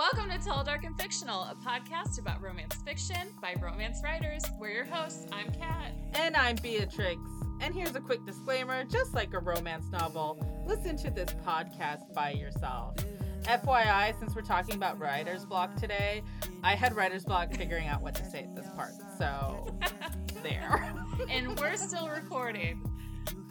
Welcome 0.00 0.30
to 0.30 0.38
Tall, 0.42 0.64
Dark, 0.64 0.84
and 0.84 0.98
Fictional, 0.98 1.42
a 1.42 1.54
podcast 1.62 2.18
about 2.18 2.40
romance 2.40 2.74
fiction 2.86 3.34
by 3.42 3.54
romance 3.60 4.00
writers. 4.02 4.42
We're 4.58 4.70
your 4.70 4.84
hosts. 4.86 5.26
I'm 5.30 5.52
Kat. 5.52 5.92
And 6.14 6.34
I'm 6.36 6.56
Beatrix. 6.56 7.20
And 7.60 7.74
here's 7.74 7.94
a 7.94 8.00
quick 8.00 8.24
disclaimer 8.24 8.84
just 8.84 9.12
like 9.12 9.34
a 9.34 9.38
romance 9.38 9.84
novel, 9.92 10.42
listen 10.66 10.96
to 10.96 11.10
this 11.10 11.34
podcast 11.46 12.14
by 12.14 12.30
yourself. 12.30 12.96
FYI, 13.42 14.18
since 14.18 14.34
we're 14.34 14.40
talking 14.40 14.74
about 14.74 14.98
writer's 14.98 15.44
block 15.44 15.76
today, 15.76 16.22
I 16.64 16.76
had 16.76 16.96
writer's 16.96 17.26
block 17.26 17.52
figuring 17.52 17.86
out 17.86 18.00
what 18.00 18.14
to 18.14 18.24
say 18.24 18.44
at 18.44 18.56
this 18.56 18.70
part. 18.74 18.92
So, 19.18 19.66
there. 20.42 20.94
and 21.28 21.60
we're 21.60 21.76
still 21.76 22.08
recording. 22.08 22.82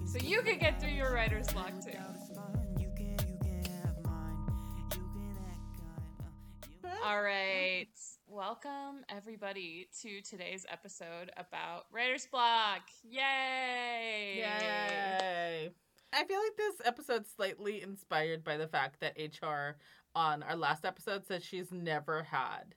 So 0.03 0.17
you 0.17 0.41
can 0.41 0.57
get 0.57 0.81
through 0.81 0.93
your 0.93 1.13
writer's 1.13 1.47
block 1.49 1.73
too. 1.85 1.91
All 7.03 7.21
right. 7.23 7.87
Welcome, 8.27 9.03
everybody, 9.09 9.87
to 10.01 10.21
today's 10.21 10.65
episode 10.71 11.31
about 11.37 11.85
writer's 11.91 12.25
block. 12.25 12.81
Yay! 13.03 14.37
Yay! 14.37 15.69
I 16.11 16.23
feel 16.23 16.39
like 16.39 16.57
this 16.57 16.85
episode's 16.85 17.29
slightly 17.35 17.81
inspired 17.81 18.43
by 18.43 18.57
the 18.57 18.67
fact 18.67 18.99
that 18.99 19.17
HR 19.17 19.77
on 20.15 20.43
our 20.43 20.55
last 20.55 20.85
episode 20.85 21.25
said 21.25 21.43
she's 21.43 21.71
never 21.71 22.23
had 22.23 22.75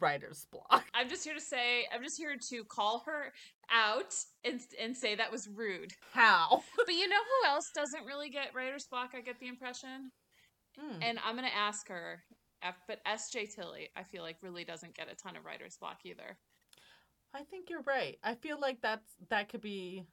writer's 0.00 0.46
block. 0.50 0.84
I'm 0.94 1.08
just 1.08 1.24
here 1.24 1.34
to 1.34 1.40
say, 1.40 1.86
I'm 1.94 2.02
just 2.02 2.18
here 2.18 2.36
to 2.50 2.64
call 2.64 3.02
her 3.06 3.32
out 3.70 4.14
and, 4.44 4.60
and 4.80 4.96
say 4.96 5.14
that 5.14 5.32
was 5.32 5.48
rude. 5.48 5.92
How? 6.12 6.62
but 6.76 6.94
you 6.94 7.08
know 7.08 7.16
who 7.16 7.48
else 7.48 7.70
doesn't 7.74 8.04
really 8.04 8.30
get 8.30 8.54
writer's 8.54 8.86
block? 8.86 9.12
I 9.16 9.20
get 9.20 9.40
the 9.40 9.48
impression. 9.48 10.10
Mm. 10.78 10.98
And 11.02 11.18
I'm 11.24 11.36
going 11.36 11.48
to 11.48 11.56
ask 11.56 11.88
her 11.88 12.22
but 12.86 13.04
SJ 13.04 13.54
Tilly, 13.54 13.88
I 13.96 14.02
feel 14.02 14.22
like 14.22 14.36
really 14.42 14.64
doesn't 14.64 14.94
get 14.94 15.10
a 15.10 15.14
ton 15.14 15.36
of 15.36 15.44
writer's 15.44 15.76
block 15.76 16.00
either. 16.04 16.36
I 17.34 17.42
think 17.42 17.68
you're 17.68 17.82
right. 17.82 18.18
I 18.24 18.34
feel 18.34 18.58
like 18.60 18.80
that's 18.80 19.12
that 19.30 19.48
could 19.48 19.60
be 19.60 20.04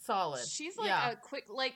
solid. 0.00 0.46
She's 0.46 0.76
like 0.76 0.88
yeah. 0.88 1.12
a 1.12 1.16
quick 1.16 1.44
like 1.48 1.74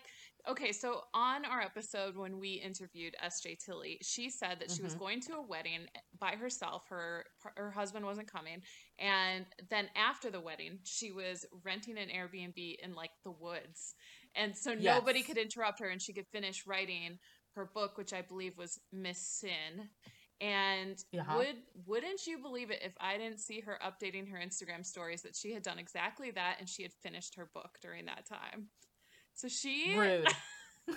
okay, 0.49 0.73
so 0.73 1.03
on 1.15 1.45
our 1.45 1.61
episode 1.61 2.17
when 2.17 2.39
we 2.39 2.53
interviewed 2.55 3.15
SJ 3.25 3.65
Tilly, 3.65 3.99
she 4.03 4.31
said 4.31 4.59
that 4.61 4.71
she 4.71 4.77
mm-hmm. 4.77 4.85
was 4.85 4.95
going 4.95 5.21
to 5.23 5.35
a 5.35 5.43
wedding 5.43 5.87
by 6.19 6.33
herself. 6.33 6.85
Her 6.89 7.25
her 7.57 7.71
husband 7.71 8.05
wasn't 8.05 8.31
coming, 8.31 8.63
and 8.99 9.47
then 9.71 9.89
after 9.95 10.31
the 10.31 10.41
wedding, 10.41 10.79
she 10.85 11.13
was 11.13 11.47
renting 11.65 11.99
an 11.99 12.09
Airbnb 12.09 12.77
in 12.83 12.95
like 12.95 13.11
the 13.25 13.33
woods, 13.33 13.95
and 14.35 14.57
so 14.57 14.73
yes. 14.73 14.83
nobody 14.99 15.23
could 15.23 15.39
interrupt 15.39 15.81
her, 15.81 15.89
and 15.89 16.01
she 16.01 16.13
could 16.13 16.27
finish 16.33 16.67
writing 16.67 17.19
her 17.55 17.71
book, 17.75 17.99
which 17.99 18.13
I 18.13 18.23
believe 18.23 18.57
was 18.57 18.81
Miss 18.93 19.19
Sin. 19.19 19.89
And 20.41 21.03
uh-huh. 21.19 21.37
would 21.37 21.57
wouldn't 21.87 22.27
you 22.27 22.39
believe 22.39 22.71
it 22.71 22.81
if 22.83 22.93
I 23.01 23.17
didn't 23.19 23.41
see 23.41 23.61
her 23.61 23.79
updating 23.85 24.31
her 24.31 24.39
Instagram 24.39 24.87
stories 24.87 25.23
that 25.23 25.35
she 25.35 25.53
had 25.53 25.63
done 25.65 25.79
exactly 25.79 26.31
that 26.33 26.57
and 26.61 26.69
she 26.69 26.83
had 26.83 26.93
finished 26.93 27.35
her 27.35 27.51
book 27.53 27.79
during 27.83 28.07
that 28.07 28.25
time. 28.27 28.69
So 29.35 29.49
she 29.49 29.97
Rude. 29.97 30.29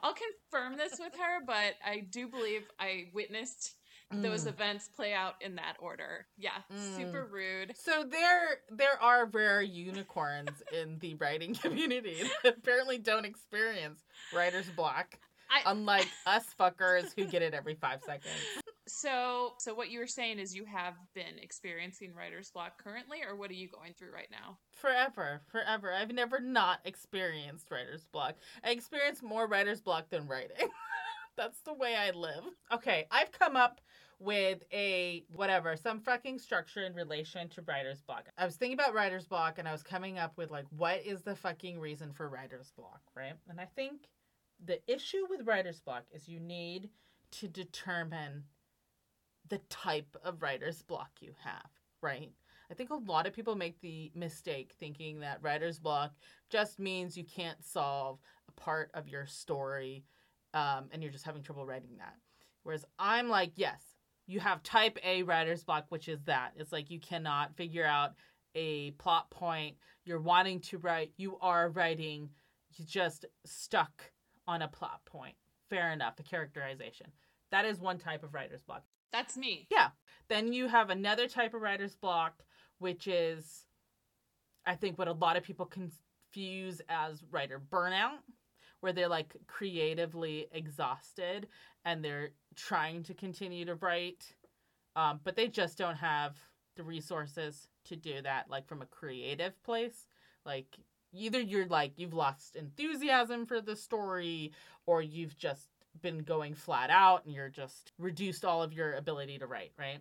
I'll 0.00 0.14
confirm 0.14 0.76
this 0.76 0.98
with 0.98 1.14
her, 1.14 1.44
but 1.46 1.74
I 1.84 2.00
do 2.00 2.26
believe 2.26 2.62
I 2.80 3.10
witnessed 3.14 3.76
those 4.20 4.44
mm. 4.44 4.48
events 4.48 4.88
play 4.88 5.14
out 5.14 5.34
in 5.40 5.54
that 5.56 5.76
order. 5.80 6.26
Yeah, 6.36 6.50
mm. 6.72 6.96
super 6.96 7.26
rude. 7.30 7.74
So 7.76 8.04
there 8.04 8.58
there 8.70 9.00
are 9.00 9.26
rare 9.26 9.62
unicorns 9.62 10.62
in 10.72 10.98
the 10.98 11.14
writing 11.14 11.54
community 11.62 12.18
that 12.42 12.58
apparently 12.58 12.98
don't 12.98 13.24
experience 13.24 14.04
writer's 14.34 14.68
block. 14.70 15.18
I, 15.52 15.70
unlike 15.70 16.08
us 16.26 16.44
fuckers 16.58 17.12
who 17.14 17.24
get 17.26 17.42
it 17.42 17.54
every 17.54 17.74
five 17.74 18.00
seconds. 18.04 18.32
So, 18.88 19.54
so 19.58 19.74
what 19.74 19.90
you 19.90 20.00
were 20.00 20.06
saying 20.06 20.38
is 20.38 20.54
you 20.54 20.64
have 20.64 20.94
been 21.14 21.38
experiencing 21.40 22.12
writer's 22.14 22.50
block 22.50 22.82
currently, 22.82 23.18
or 23.26 23.36
what 23.36 23.50
are 23.50 23.54
you 23.54 23.68
going 23.68 23.94
through 23.94 24.12
right 24.12 24.28
now? 24.30 24.58
Forever, 24.72 25.40
forever. 25.48 25.92
I've 25.92 26.12
never 26.12 26.40
not 26.40 26.80
experienced 26.84 27.70
writer's 27.70 28.06
block. 28.12 28.34
I 28.64 28.70
experience 28.70 29.22
more 29.22 29.46
writer's 29.46 29.80
block 29.80 30.10
than 30.10 30.26
writing. 30.26 30.68
That's 31.36 31.60
the 31.60 31.72
way 31.72 31.94
I 31.96 32.10
live. 32.10 32.44
Okay, 32.72 33.06
I've 33.10 33.32
come 33.32 33.56
up 33.56 33.80
with 34.18 34.62
a 34.72 35.24
whatever, 35.34 35.76
some 35.76 36.00
fucking 36.00 36.38
structure 36.38 36.84
in 36.84 36.94
relation 36.94 37.48
to 37.50 37.62
writer's 37.62 38.02
block. 38.02 38.28
I 38.38 38.44
was 38.44 38.56
thinking 38.56 38.78
about 38.78 38.94
writer's 38.94 39.26
block 39.26 39.58
and 39.58 39.66
I 39.66 39.72
was 39.72 39.82
coming 39.82 40.18
up 40.18 40.36
with 40.36 40.50
like, 40.50 40.66
what 40.76 41.00
is 41.04 41.22
the 41.22 41.34
fucking 41.34 41.80
reason 41.80 42.12
for 42.12 42.28
writer's 42.28 42.72
block, 42.76 43.00
right? 43.16 43.34
And 43.48 43.60
I 43.60 43.64
think 43.64 44.08
the 44.64 44.80
issue 44.92 45.26
with 45.28 45.46
writer's 45.46 45.80
block 45.80 46.04
is 46.12 46.28
you 46.28 46.40
need 46.40 46.90
to 47.32 47.48
determine 47.48 48.44
the 49.48 49.58
type 49.68 50.16
of 50.24 50.42
writer's 50.42 50.82
block 50.82 51.10
you 51.20 51.32
have, 51.42 51.70
right? 52.00 52.30
I 52.70 52.74
think 52.74 52.90
a 52.90 52.94
lot 52.94 53.26
of 53.26 53.32
people 53.32 53.54
make 53.54 53.80
the 53.80 54.10
mistake 54.14 54.72
thinking 54.78 55.20
that 55.20 55.42
writer's 55.42 55.78
block 55.78 56.12
just 56.48 56.78
means 56.78 57.16
you 57.16 57.24
can't 57.24 57.62
solve 57.62 58.18
a 58.48 58.60
part 58.60 58.90
of 58.94 59.08
your 59.08 59.26
story 59.26 60.04
um, 60.54 60.84
and 60.90 61.02
you're 61.02 61.12
just 61.12 61.26
having 61.26 61.42
trouble 61.42 61.66
writing 61.66 61.96
that. 61.98 62.14
Whereas 62.62 62.84
I'm 62.98 63.28
like, 63.28 63.52
yes, 63.56 63.82
you 64.26 64.40
have 64.40 64.62
type 64.62 64.98
A 65.04 65.22
writer's 65.24 65.64
block, 65.64 65.86
which 65.88 66.08
is 66.08 66.22
that. 66.24 66.52
It's 66.56 66.72
like 66.72 66.90
you 66.90 67.00
cannot 67.00 67.56
figure 67.56 67.84
out 67.84 68.12
a 68.54 68.92
plot 68.92 69.30
point. 69.30 69.76
You're 70.04 70.20
wanting 70.20 70.60
to 70.60 70.78
write, 70.78 71.12
you 71.16 71.38
are 71.40 71.70
writing, 71.70 72.30
you're 72.76 72.86
just 72.86 73.26
stuck 73.44 74.11
on 74.46 74.62
a 74.62 74.68
plot 74.68 75.00
point. 75.04 75.34
Fair 75.70 75.92
enough, 75.92 76.18
a 76.18 76.22
characterization. 76.22 77.06
That 77.50 77.64
is 77.64 77.80
one 77.80 77.98
type 77.98 78.22
of 78.22 78.34
writer's 78.34 78.62
block. 78.62 78.82
That's 79.12 79.36
me. 79.36 79.66
Yeah. 79.70 79.88
Then 80.28 80.52
you 80.52 80.68
have 80.68 80.90
another 80.90 81.28
type 81.28 81.54
of 81.54 81.60
writer's 81.60 81.94
block, 81.94 82.42
which 82.78 83.06
is, 83.06 83.66
I 84.66 84.74
think, 84.74 84.98
what 84.98 85.08
a 85.08 85.12
lot 85.12 85.36
of 85.36 85.42
people 85.42 85.66
confuse 85.66 86.80
as 86.88 87.22
writer 87.30 87.60
burnout, 87.60 88.18
where 88.80 88.92
they're 88.92 89.08
like 89.08 89.36
creatively 89.46 90.46
exhausted 90.52 91.46
and 91.84 92.04
they're 92.04 92.30
trying 92.56 93.02
to 93.04 93.14
continue 93.14 93.64
to 93.64 93.74
write, 93.76 94.34
um, 94.96 95.20
but 95.24 95.36
they 95.36 95.48
just 95.48 95.78
don't 95.78 95.96
have 95.96 96.36
the 96.76 96.82
resources 96.82 97.68
to 97.84 97.96
do 97.96 98.22
that, 98.22 98.48
like 98.48 98.66
from 98.66 98.82
a 98.82 98.86
creative 98.86 99.60
place. 99.62 100.06
Like 100.44 100.78
either 101.12 101.40
you're 101.40 101.66
like 101.66 101.92
you've 101.96 102.14
lost 102.14 102.56
enthusiasm 102.56 103.46
for 103.46 103.60
the 103.60 103.76
story, 103.76 104.52
or 104.86 105.02
you've 105.02 105.36
just 105.36 105.68
been 106.00 106.20
going 106.20 106.54
flat 106.54 106.90
out 106.90 107.24
and 107.24 107.34
you're 107.34 107.48
just 107.48 107.92
reduced 107.98 108.44
all 108.44 108.62
of 108.62 108.72
your 108.72 108.94
ability 108.94 109.38
to 109.38 109.46
write, 109.46 109.72
right? 109.78 109.98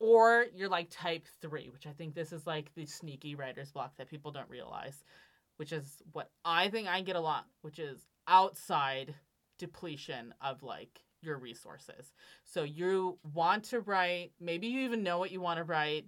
Or 0.00 0.46
you're 0.54 0.68
like 0.68 0.88
type 0.90 1.26
three, 1.40 1.68
which 1.70 1.86
I 1.86 1.90
think 1.90 2.14
this 2.14 2.32
is 2.32 2.46
like 2.46 2.72
the 2.74 2.86
sneaky 2.86 3.34
writer's 3.34 3.72
block 3.72 3.96
that 3.96 4.08
people 4.08 4.30
don't 4.30 4.48
realize, 4.48 5.04
which 5.56 5.72
is 5.72 6.02
what 6.12 6.30
I 6.44 6.68
think 6.68 6.86
I 6.86 7.00
get 7.00 7.16
a 7.16 7.20
lot, 7.20 7.46
which 7.62 7.80
is 7.80 7.98
outside 8.28 9.14
depletion 9.58 10.32
of 10.40 10.62
like 10.62 11.00
your 11.20 11.36
resources. 11.36 12.12
So 12.44 12.62
you 12.62 13.18
want 13.34 13.64
to 13.64 13.80
write, 13.80 14.30
maybe 14.40 14.68
you 14.68 14.80
even 14.80 15.02
know 15.02 15.18
what 15.18 15.32
you 15.32 15.40
want 15.40 15.58
to 15.58 15.64
write, 15.64 16.06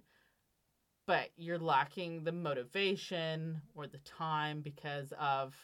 but 1.07 1.29
you're 1.35 1.59
lacking 1.59 2.23
the 2.23 2.31
motivation 2.31 3.61
or 3.75 3.87
the 3.87 3.99
time 3.99 4.61
because 4.61 5.13
of 5.19 5.55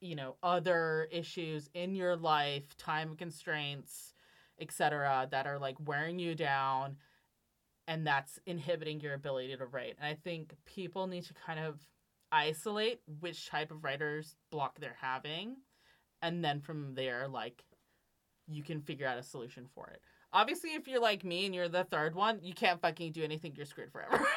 you 0.00 0.14
know 0.14 0.36
other 0.42 1.08
issues 1.10 1.68
in 1.74 1.94
your 1.94 2.16
life, 2.16 2.76
time 2.76 3.16
constraints, 3.16 4.14
etc. 4.60 5.28
that 5.30 5.46
are 5.46 5.58
like 5.58 5.76
wearing 5.84 6.18
you 6.18 6.34
down 6.34 6.96
and 7.86 8.06
that's 8.06 8.38
inhibiting 8.44 9.00
your 9.00 9.14
ability 9.14 9.56
to 9.56 9.66
write. 9.66 9.96
And 9.98 10.06
I 10.06 10.14
think 10.14 10.54
people 10.66 11.06
need 11.06 11.24
to 11.24 11.34
kind 11.34 11.58
of 11.58 11.80
isolate 12.30 13.00
which 13.20 13.48
type 13.48 13.70
of 13.70 13.82
writer's 13.82 14.36
block 14.50 14.78
they're 14.78 14.96
having 15.00 15.56
and 16.22 16.44
then 16.44 16.60
from 16.60 16.94
there 16.94 17.28
like 17.28 17.64
you 18.46 18.62
can 18.62 18.80
figure 18.80 19.06
out 19.06 19.18
a 19.18 19.22
solution 19.22 19.66
for 19.74 19.88
it 19.88 20.00
obviously 20.32 20.70
if 20.70 20.86
you're 20.86 21.00
like 21.00 21.24
me 21.24 21.46
and 21.46 21.54
you're 21.54 21.68
the 21.68 21.84
third 21.84 22.14
one 22.14 22.38
you 22.42 22.54
can't 22.54 22.80
fucking 22.80 23.12
do 23.12 23.22
anything 23.22 23.52
you're 23.56 23.66
screwed 23.66 23.92
forever. 23.92 24.24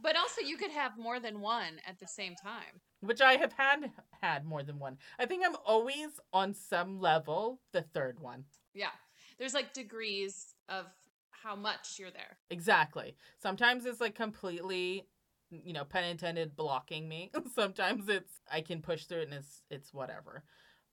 But 0.00 0.16
also 0.16 0.42
you 0.42 0.56
could 0.56 0.70
have 0.70 0.96
more 0.96 1.18
than 1.18 1.40
one 1.40 1.80
at 1.86 1.98
the 1.98 2.06
same 2.06 2.34
time. 2.34 2.80
Which 3.00 3.20
i 3.20 3.34
have 3.34 3.52
had 3.52 3.90
had 4.20 4.44
more 4.44 4.62
than 4.62 4.78
one. 4.78 4.96
I 5.18 5.26
think 5.26 5.42
i'm 5.44 5.56
always 5.66 6.20
on 6.32 6.54
some 6.54 7.00
level 7.00 7.60
the 7.72 7.82
third 7.82 8.20
one. 8.20 8.44
Yeah. 8.74 8.90
There's 9.38 9.54
like 9.54 9.72
degrees 9.72 10.54
of 10.68 10.86
how 11.30 11.56
much 11.56 11.96
you're 11.98 12.10
there. 12.10 12.38
Exactly. 12.50 13.16
Sometimes 13.40 13.86
it's 13.86 14.00
like 14.00 14.14
completely 14.14 15.06
you 15.50 15.72
know, 15.72 15.84
pen 15.84 16.04
intended, 16.04 16.54
blocking 16.56 17.08
me. 17.08 17.30
Sometimes 17.54 18.08
it's 18.08 18.40
I 18.52 18.60
can 18.60 18.82
push 18.82 19.04
through 19.04 19.20
it 19.20 19.28
and 19.28 19.34
it's 19.34 19.62
it's 19.70 19.94
whatever. 19.94 20.42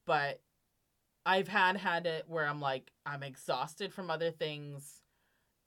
But 0.06 0.42
I've 1.26 1.48
had 1.48 1.78
had 1.78 2.06
it 2.06 2.26
where 2.28 2.46
I'm 2.46 2.62
like 2.62 2.92
I'm 3.06 3.24
exhausted 3.24 3.94
from 3.94 4.10
other 4.10 4.32
things 4.32 5.02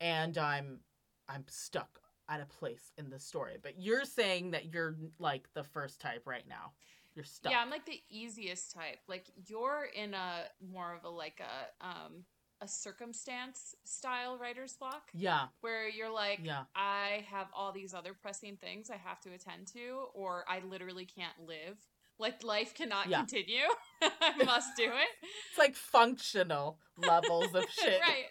and 0.01 0.37
I'm 0.39 0.81
I'm 1.29 1.45
stuck 1.49 2.01
at 2.29 2.41
a 2.41 2.47
place 2.47 2.93
in 2.99 3.11
the 3.11 3.19
story. 3.19 3.57
But 3.63 3.81
you're 3.81 4.05
saying 4.05 4.53
that 4.53 4.73
you're 4.73 4.97
like 5.19 5.49
the 5.55 5.65
first 5.65 6.01
type 6.01 6.23
right 6.27 6.47
now. 6.49 6.73
you're 7.15 7.25
stuck. 7.25 7.53
Yeah, 7.53 7.61
I'm 7.61 7.71
like 7.71 7.87
the 7.87 8.01
easiest 8.11 8.73
type. 8.73 8.99
Like 9.09 9.27
you're 9.47 9.89
in 9.95 10.15
a 10.15 10.45
more 10.73 10.95
of 10.95 11.05
a 11.05 11.09
like 11.09 11.41
a 11.41 11.87
um 11.87 12.25
a 12.61 12.67
circumstance 12.67 13.77
style 13.85 14.37
writer's 14.37 14.73
block 14.73 15.11
yeah, 15.15 15.47
where 15.61 15.89
you're 15.89 16.13
like 16.13 16.41
yeah. 16.43 16.65
I 16.75 17.25
have 17.31 17.47
all 17.55 17.73
these 17.73 17.95
other 17.95 18.15
pressing 18.15 18.57
things 18.57 18.91
I 18.91 18.97
have 18.97 19.21
to 19.21 19.31
attend 19.31 19.69
to 19.69 20.07
or 20.13 20.45
I 20.49 20.61
literally 20.69 21.05
can't 21.05 21.47
live. 21.47 21.79
Like 22.19 22.43
life 22.43 22.75
cannot 22.75 23.09
Yeah. 23.09 23.19
continue. 23.19 23.67
I 24.03 24.43
must 24.44 24.76
do 24.76 24.85
it. 24.85 25.09
It's 25.50 25.59
like 25.59 25.75
functional 25.76 26.79
levels 26.97 27.55
of 27.55 27.65
shit. 27.70 28.00
right. 28.00 28.26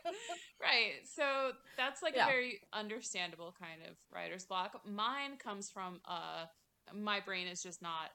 Right. 0.61 0.93
So 1.15 1.51
that's 1.77 2.01
like 2.03 2.15
Yeah. 2.15 2.25
a 2.25 2.29
very 2.29 2.59
understandable 2.73 3.55
kind 3.59 3.81
of 3.89 3.95
writer's 4.13 4.45
block. 4.45 4.81
Mine 4.85 5.37
comes 5.37 5.69
from 5.69 6.01
uh 6.05 6.45
my 6.93 7.19
brain 7.19 7.47
is 7.47 7.61
just 7.63 7.81
not 7.81 8.11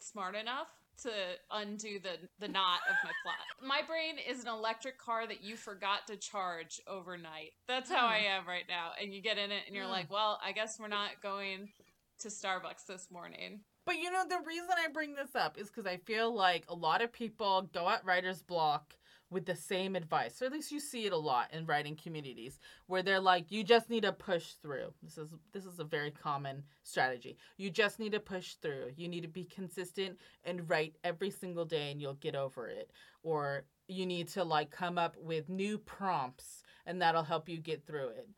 smart 0.00 0.34
enough 0.34 0.68
to 1.02 1.10
undo 1.50 1.98
the 2.00 2.18
the 2.38 2.48
knot 2.48 2.80
of 2.88 2.96
my 3.04 3.10
plot. 3.22 3.36
My 3.66 3.82
brain 3.86 4.16
is 4.18 4.42
an 4.42 4.48
electric 4.48 4.98
car 4.98 5.26
that 5.26 5.42
you 5.42 5.56
forgot 5.56 6.06
to 6.08 6.16
charge 6.16 6.80
overnight. 6.86 7.52
That's 7.68 7.90
how 7.90 8.06
I 8.06 8.18
am 8.18 8.46
right 8.46 8.64
now. 8.68 8.90
And 9.00 9.12
you 9.14 9.22
get 9.22 9.38
in 9.38 9.50
it 9.52 9.62
and 9.66 9.74
you're 9.74 9.86
Mm. 9.86 9.90
like, 9.90 10.10
"Well, 10.10 10.38
I 10.42 10.52
guess 10.52 10.78
we're 10.78 10.88
not 10.88 11.20
going 11.22 11.72
to 12.20 12.28
Starbucks 12.28 12.86
this 12.86 13.10
morning." 13.10 13.64
But 13.84 13.98
you 13.98 14.12
know, 14.12 14.24
the 14.28 14.38
reason 14.46 14.70
I 14.78 14.88
bring 14.88 15.14
this 15.14 15.34
up 15.34 15.58
is 15.58 15.68
because 15.68 15.86
I 15.86 15.96
feel 15.96 16.32
like 16.32 16.64
a 16.68 16.74
lot 16.74 17.02
of 17.02 17.12
people 17.12 17.68
go 17.72 17.88
at 17.88 18.04
writer's 18.04 18.42
block 18.42 18.96
with 19.28 19.46
the 19.46 19.56
same 19.56 19.96
advice, 19.96 20.40
or 20.40 20.44
at 20.44 20.52
least 20.52 20.70
you 20.70 20.78
see 20.78 21.06
it 21.06 21.12
a 21.12 21.16
lot 21.16 21.52
in 21.52 21.66
writing 21.66 21.96
communities, 21.96 22.60
where 22.86 23.02
they're 23.02 23.18
like, 23.18 23.50
"You 23.50 23.64
just 23.64 23.88
need 23.90 24.02
to 24.02 24.12
push 24.12 24.52
through." 24.54 24.94
This 25.02 25.18
is 25.18 25.34
this 25.52 25.64
is 25.64 25.80
a 25.80 25.84
very 25.84 26.10
common 26.10 26.64
strategy. 26.84 27.38
You 27.56 27.70
just 27.70 27.98
need 27.98 28.12
to 28.12 28.20
push 28.20 28.54
through. 28.54 28.92
You 28.96 29.08
need 29.08 29.22
to 29.22 29.28
be 29.28 29.44
consistent 29.44 30.18
and 30.44 30.68
write 30.68 30.96
every 31.02 31.30
single 31.30 31.64
day, 31.64 31.90
and 31.90 32.00
you'll 32.00 32.14
get 32.14 32.36
over 32.36 32.68
it. 32.68 32.90
Or 33.22 33.64
you 33.88 34.06
need 34.06 34.28
to 34.28 34.44
like 34.44 34.70
come 34.70 34.98
up 34.98 35.16
with 35.16 35.48
new 35.48 35.78
prompts, 35.78 36.62
and 36.86 37.00
that'll 37.02 37.24
help 37.24 37.48
you 37.48 37.58
get 37.58 37.84
through 37.86 38.10
it. 38.10 38.28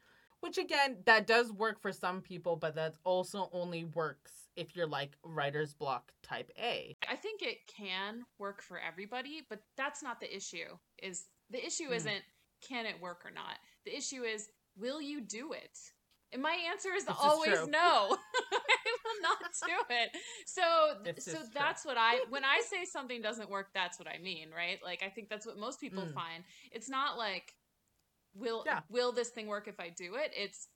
Which 0.40 0.58
again, 0.58 0.98
that 1.06 1.26
does 1.26 1.52
work 1.52 1.80
for 1.80 1.92
some 1.92 2.22
people, 2.22 2.56
but 2.56 2.76
that 2.76 2.96
also 3.04 3.50
only 3.52 3.84
works 3.84 4.43
if 4.56 4.76
you're 4.76 4.86
like 4.86 5.16
writer's 5.24 5.74
block 5.74 6.12
type 6.22 6.50
A. 6.58 6.96
I 7.08 7.16
think 7.16 7.42
it 7.42 7.58
can 7.66 8.24
work 8.38 8.62
for 8.62 8.78
everybody, 8.78 9.42
but 9.48 9.60
that's 9.76 10.02
not 10.02 10.20
the 10.20 10.34
issue. 10.34 10.76
Is 11.02 11.26
the 11.50 11.64
issue 11.64 11.90
Mm. 11.90 11.96
isn't 11.96 12.22
can 12.66 12.86
it 12.86 13.00
work 13.00 13.22
or 13.24 13.30
not. 13.30 13.58
The 13.84 13.96
issue 13.96 14.22
is 14.22 14.48
will 14.76 15.00
you 15.00 15.20
do 15.20 15.52
it? 15.52 15.78
And 16.32 16.42
my 16.42 16.56
answer 16.70 16.90
is 16.96 17.04
This 17.04 17.16
always 17.20 17.52
true. 17.60 17.68
no. 17.70 18.16
I 18.52 18.90
will 19.04 19.22
not 19.22 19.38
do 19.64 19.94
it. 19.94 20.10
So 20.46 20.62
This 21.04 21.24
so 21.24 21.40
is 21.40 21.50
that's 21.50 21.84
what 21.84 21.96
I 21.98 22.20
when 22.30 22.44
I 22.44 22.60
say 22.68 22.84
something 22.84 23.20
doesn't 23.22 23.50
work, 23.50 23.68
that's 23.74 23.98
what 23.98 24.08
I 24.08 24.18
mean, 24.18 24.50
right? 24.54 24.78
Like 24.82 25.02
I 25.02 25.08
think 25.10 25.28
that's 25.28 25.46
what 25.46 25.58
most 25.58 25.80
people 25.80 26.04
Mm. 26.04 26.14
find. 26.14 26.44
It's 26.72 26.88
not 26.88 27.18
like 27.18 27.54
will 28.34 28.64
Yeah. 28.66 28.80
will 28.90 29.12
this 29.12 29.30
thing 29.30 29.46
work 29.46 29.68
if 29.68 29.78
I 29.78 29.90
do 29.90 30.14
it? 30.16 30.32
It's 30.34 30.68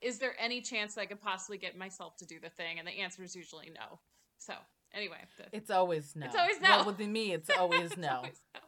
is 0.00 0.18
there 0.18 0.34
any 0.38 0.60
chance 0.60 0.94
that 0.94 1.02
I 1.02 1.06
could 1.06 1.20
possibly 1.20 1.58
get 1.58 1.76
myself 1.76 2.16
to 2.18 2.26
do 2.26 2.38
the 2.40 2.50
thing? 2.50 2.78
And 2.78 2.86
the 2.86 3.00
answer 3.00 3.22
is 3.22 3.34
usually 3.34 3.70
no. 3.74 4.00
So 4.38 4.54
anyway, 4.92 5.18
the- 5.38 5.56
It's 5.56 5.70
always 5.70 6.14
no. 6.14 6.26
It's 6.26 6.36
always 6.36 6.60
no. 6.60 6.68
Well, 6.68 6.84
with 6.86 6.98
me, 7.00 7.32
it's 7.32 7.50
always 7.50 7.80
It's 7.92 7.96
no. 7.96 8.16
always 8.16 8.40
no. 8.54 8.60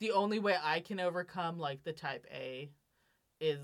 The 0.00 0.12
only 0.12 0.38
way 0.38 0.56
I 0.62 0.80
can 0.80 1.00
overcome 1.00 1.58
like 1.58 1.82
the 1.84 1.92
type 1.92 2.26
A 2.32 2.70
is 3.40 3.60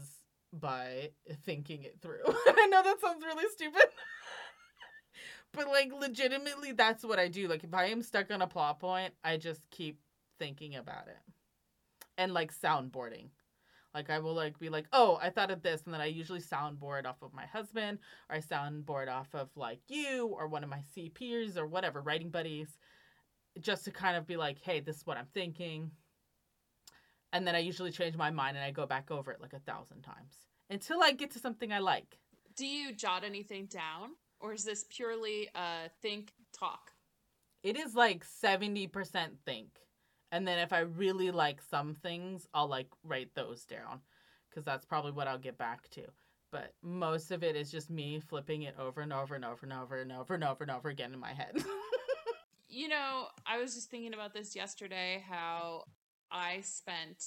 by 0.52 1.10
thinking 1.44 1.82
it 1.82 1.98
through. 2.00 2.22
I 2.26 2.66
know 2.70 2.82
that 2.82 3.00
sounds 3.00 3.22
really 3.24 3.48
stupid. 3.52 3.82
but 5.52 5.68
like 5.68 5.92
legitimately 5.92 6.72
that's 6.72 7.04
what 7.04 7.18
I 7.18 7.28
do. 7.28 7.48
Like 7.48 7.64
if 7.64 7.74
I 7.74 7.86
am 7.86 8.02
stuck 8.02 8.30
on 8.30 8.42
a 8.42 8.46
plot 8.46 8.80
point, 8.80 9.12
I 9.22 9.36
just 9.36 9.60
keep 9.70 9.98
thinking 10.38 10.74
about 10.76 11.08
it. 11.08 11.18
And 12.18 12.32
like 12.32 12.54
soundboarding. 12.54 13.28
Like 13.94 14.10
I 14.10 14.18
will 14.18 14.34
like 14.34 14.58
be 14.58 14.68
like, 14.68 14.86
"Oh, 14.92 15.18
I 15.20 15.30
thought 15.30 15.50
of 15.50 15.62
this." 15.62 15.82
And 15.84 15.92
then 15.92 16.00
I 16.00 16.06
usually 16.06 16.40
soundboard 16.40 17.06
off 17.06 17.22
of 17.22 17.34
my 17.34 17.46
husband 17.46 17.98
or 18.28 18.36
I 18.36 18.40
soundboard 18.40 19.08
off 19.08 19.34
of 19.34 19.48
like 19.56 19.80
you 19.88 20.26
or 20.26 20.48
one 20.48 20.64
of 20.64 20.70
my 20.70 20.80
C 20.94 21.10
peers 21.10 21.56
or 21.56 21.66
whatever, 21.66 22.00
writing 22.00 22.30
buddies 22.30 22.78
just 23.60 23.84
to 23.84 23.90
kind 23.90 24.16
of 24.16 24.26
be 24.26 24.36
like, 24.36 24.58
"Hey, 24.58 24.80
this 24.80 24.96
is 24.96 25.06
what 25.06 25.18
I'm 25.18 25.28
thinking." 25.34 25.90
And 27.32 27.46
then 27.46 27.54
I 27.54 27.60
usually 27.60 27.90
change 27.90 28.16
my 28.16 28.30
mind 28.30 28.56
and 28.56 28.64
I 28.64 28.70
go 28.70 28.86
back 28.86 29.10
over 29.10 29.32
it 29.32 29.40
like 29.40 29.54
a 29.54 29.58
thousand 29.58 30.02
times 30.02 30.34
until 30.68 31.02
I 31.02 31.12
get 31.12 31.30
to 31.32 31.38
something 31.38 31.72
I 31.72 31.78
like. 31.78 32.18
Do 32.56 32.66
you 32.66 32.94
jot 32.94 33.24
anything 33.24 33.66
down, 33.66 34.10
or 34.40 34.52
is 34.52 34.64
this 34.64 34.84
purely 34.88 35.48
uh 35.54 35.88
think 36.00 36.32
talk? 36.52 36.92
It 37.62 37.76
is 37.76 37.94
like 37.94 38.24
70% 38.24 39.38
think. 39.46 39.68
And 40.32 40.48
then 40.48 40.58
if 40.58 40.72
I 40.72 40.80
really 40.80 41.30
like 41.30 41.60
some 41.60 41.94
things, 41.94 42.48
I'll 42.54 42.66
like 42.66 42.88
write 43.04 43.34
those 43.34 43.64
down 43.66 44.00
because 44.48 44.64
that's 44.64 44.86
probably 44.86 45.12
what 45.12 45.28
I'll 45.28 45.38
get 45.38 45.58
back 45.58 45.88
to. 45.90 46.02
But 46.50 46.72
most 46.82 47.30
of 47.30 47.42
it 47.42 47.54
is 47.54 47.70
just 47.70 47.90
me 47.90 48.18
flipping 48.18 48.62
it 48.62 48.74
over 48.78 49.02
and 49.02 49.12
over 49.12 49.34
and 49.34 49.44
over 49.44 49.64
and 49.64 49.72
over 49.72 49.96
and 50.00 50.10
over 50.10 50.34
and 50.34 50.42
over 50.44 50.64
and 50.64 50.70
over 50.70 50.88
again 50.88 51.12
in 51.12 51.20
my 51.20 51.32
head. 51.32 51.62
You 52.74 52.88
know, 52.88 53.26
I 53.44 53.58
was 53.58 53.74
just 53.74 53.90
thinking 53.90 54.14
about 54.14 54.32
this 54.32 54.56
yesterday. 54.56 55.22
How 55.28 55.84
I 56.30 56.62
spent 56.62 57.22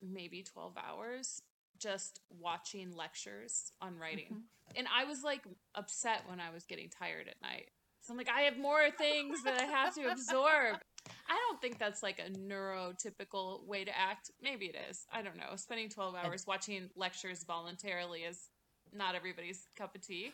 maybe 0.00 0.44
twelve 0.44 0.76
hours 0.78 1.42
just 1.80 2.20
watching 2.30 2.94
lectures 2.94 3.72
on 3.80 3.98
writing, 3.98 4.44
Mhm. 4.70 4.76
and 4.76 4.86
I 4.94 5.02
was 5.02 5.24
like 5.24 5.42
upset 5.74 6.28
when 6.28 6.38
I 6.38 6.50
was 6.50 6.64
getting 6.64 6.90
tired 6.90 7.26
at 7.26 7.42
night. 7.42 7.70
So 8.02 8.12
I'm 8.12 8.18
like, 8.18 8.28
I 8.28 8.42
have 8.42 8.56
more 8.56 8.88
things 8.92 9.42
that 9.42 9.60
I 9.60 9.64
have 9.64 9.94
to 9.96 10.12
absorb. 10.12 10.80
I 11.28 11.36
don't 11.48 11.60
think 11.60 11.78
that's 11.78 12.02
like 12.02 12.18
a 12.18 12.30
neurotypical 12.30 13.66
way 13.66 13.84
to 13.84 13.98
act. 13.98 14.30
Maybe 14.42 14.66
it 14.66 14.76
is. 14.90 15.06
I 15.12 15.22
don't 15.22 15.36
know. 15.36 15.56
Spending 15.56 15.88
12 15.88 16.14
hours 16.14 16.46
watching 16.46 16.90
lectures 16.96 17.44
voluntarily 17.44 18.20
is 18.20 18.48
not 18.92 19.14
everybody's 19.14 19.66
cup 19.76 19.94
of 19.94 20.02
tea, 20.02 20.30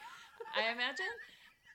I 0.57 0.73
imagine. 0.73 1.07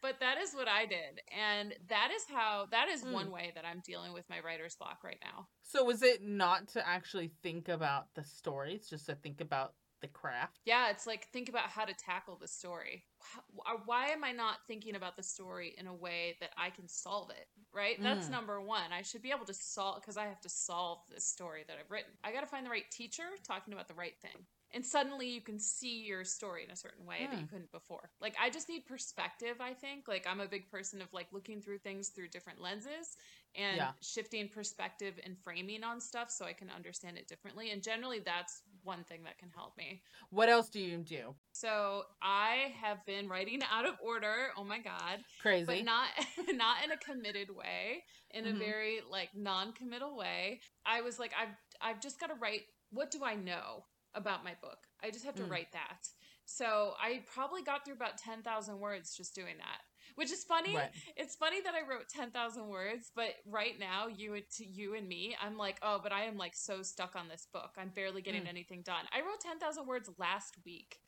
But 0.01 0.19
that 0.19 0.37
is 0.37 0.53
what 0.53 0.67
I 0.67 0.85
did. 0.85 1.21
And 1.35 1.73
that 1.89 2.11
is 2.15 2.25
how, 2.29 2.67
that 2.71 2.89
is 2.89 3.03
one 3.03 3.27
hmm. 3.27 3.31
way 3.31 3.51
that 3.55 3.65
I'm 3.65 3.81
dealing 3.83 4.13
with 4.13 4.29
my 4.29 4.39
writer's 4.39 4.75
block 4.75 5.03
right 5.03 5.19
now. 5.23 5.47
so 5.63 5.83
was 5.83 6.03
it 6.03 6.23
not 6.23 6.67
to 6.69 6.87
actually 6.87 7.31
think 7.41 7.69
about 7.69 8.13
the 8.13 8.23
story? 8.23 8.75
It's 8.75 8.89
just 8.89 9.07
to 9.07 9.15
think 9.15 9.41
about 9.41 9.73
the 10.05 10.13
craft? 10.13 10.59
Yeah, 10.65 10.89
it's 10.89 11.07
like 11.07 11.27
think 11.31 11.49
about 11.49 11.69
how 11.69 11.85
to 11.85 11.93
tackle 11.93 12.37
the 12.37 12.47
story. 12.47 13.03
Why, 13.47 13.75
why 13.85 14.07
am 14.09 14.23
I 14.23 14.31
not 14.31 14.57
thinking 14.67 14.95
about 14.95 15.15
the 15.17 15.23
story 15.23 15.73
in 15.77 15.87
a 15.87 15.93
way 15.93 16.37
that 16.39 16.51
I 16.57 16.69
can 16.69 16.87
solve 16.87 17.31
it? 17.31 17.47
Right? 17.73 17.97
That's 18.01 18.27
Mm. 18.27 18.31
number 18.31 18.61
one. 18.61 18.91
I 18.91 19.01
should 19.01 19.21
be 19.21 19.31
able 19.31 19.45
to 19.45 19.53
solve 19.53 20.01
because 20.01 20.17
I 20.17 20.25
have 20.25 20.41
to 20.41 20.49
solve 20.49 20.99
this 21.09 21.25
story 21.25 21.63
that 21.67 21.77
I've 21.79 21.89
written. 21.91 22.11
I 22.23 22.31
got 22.31 22.41
to 22.41 22.47
find 22.47 22.65
the 22.65 22.69
right 22.69 22.89
teacher 22.91 23.23
talking 23.43 23.73
about 23.73 23.87
the 23.87 23.95
right 23.95 24.17
thing. 24.21 24.45
And 24.71 24.85
suddenly 24.85 25.29
you 25.29 25.41
can 25.41 25.57
see 25.59 26.01
your 26.03 26.25
story 26.25 26.63
in 26.65 26.71
a 26.71 26.75
certain 26.75 27.05
way 27.05 27.27
that 27.27 27.37
you 27.37 27.45
Mm. 27.45 27.49
couldn't 27.49 27.71
before. 27.71 28.11
Like, 28.19 28.35
I 28.39 28.49
just 28.49 28.67
need 28.67 28.85
perspective, 28.85 29.57
I 29.61 29.73
think. 29.73 30.07
Like, 30.07 30.27
I'm 30.27 30.41
a 30.41 30.47
big 30.47 30.69
person 30.69 31.01
of 31.01 31.13
like 31.13 31.31
looking 31.31 31.61
through 31.61 31.77
things 31.79 32.09
through 32.09 32.29
different 32.29 32.59
lenses 32.59 33.15
and 33.55 33.87
Yeah. 33.87 33.93
shifting 34.01 34.49
perspective 34.49 35.19
and 35.23 35.37
framing 35.39 35.83
on 35.83 36.01
stuff 36.01 36.29
so 36.29 36.45
I 36.45 36.53
can 36.53 36.69
understand 36.69 37.17
it 37.17 37.27
differently. 37.27 37.71
And 37.71 37.81
generally, 37.81 38.19
that's 38.19 38.63
one 38.83 39.03
thing 39.05 39.23
that 39.23 39.37
can 39.37 39.49
help 39.49 39.77
me. 39.77 40.03
What 40.29 40.49
else 40.49 40.69
do 40.69 40.79
you 40.79 40.99
do? 40.99 41.35
So 41.53 42.03
I 42.21 42.73
have 42.81 43.05
been 43.05 43.27
writing 43.29 43.61
out 43.71 43.85
of 43.85 43.95
order. 44.01 44.51
Oh 44.57 44.63
my 44.63 44.79
god! 44.79 45.23
Crazy. 45.37 45.65
But 45.65 45.83
not 45.83 46.09
not 46.49 46.83
in 46.83 46.91
a 46.91 46.97
committed 46.97 47.49
way, 47.49 48.03
in 48.31 48.45
Mhm. 48.45 48.47
a 48.47 48.53
very 48.53 49.01
like 49.09 49.35
non-committal 49.35 50.15
way. 50.17 50.61
I 50.85 51.01
was 51.01 51.19
like, 51.19 51.33
I've 51.39 51.55
I've 51.81 52.01
just 52.01 52.19
got 52.19 52.27
to 52.27 52.35
write. 52.35 52.63
What 52.91 53.11
do 53.11 53.23
I 53.23 53.35
know 53.35 53.85
about 54.15 54.43
my 54.43 54.53
book? 54.61 54.79
I 55.03 55.11
just 55.11 55.25
have 55.25 55.35
to 55.35 55.43
Mm. 55.43 55.51
write 55.51 55.71
that. 55.73 56.07
So 56.45 56.93
I 57.01 57.23
probably 57.33 57.63
got 57.63 57.85
through 57.85 57.95
about 57.95 58.17
ten 58.17 58.41
thousand 58.43 58.79
words 58.79 59.15
just 59.15 59.33
doing 59.35 59.57
that. 59.57 59.81
Which 60.15 60.31
is 60.31 60.43
funny. 60.43 60.75
Right. 60.75 60.91
It's 61.17 61.35
funny 61.35 61.59
that 61.61 61.73
I 61.73 61.81
wrote 61.89 62.07
ten 62.09 62.31
thousand 62.31 62.67
words, 62.69 63.11
but 63.15 63.33
right 63.45 63.77
now, 63.79 64.07
you 64.07 64.35
and 64.35 64.43
to 64.57 64.65
you 64.65 64.93
and 64.95 65.07
me, 65.07 65.35
I'm 65.41 65.57
like, 65.57 65.77
oh, 65.81 65.99
but 66.01 66.11
I 66.11 66.23
am 66.25 66.37
like 66.37 66.55
so 66.55 66.83
stuck 66.83 67.15
on 67.15 67.27
this 67.27 67.47
book. 67.51 67.71
I'm 67.77 67.89
barely 67.89 68.21
getting 68.21 68.43
Mm. 68.43 68.49
anything 68.49 68.81
done. 68.83 69.05
I 69.11 69.21
wrote 69.21 69.39
ten 69.41 69.59
thousand 69.59 69.87
words 69.87 70.09
last 70.17 70.55
week. 70.65 70.99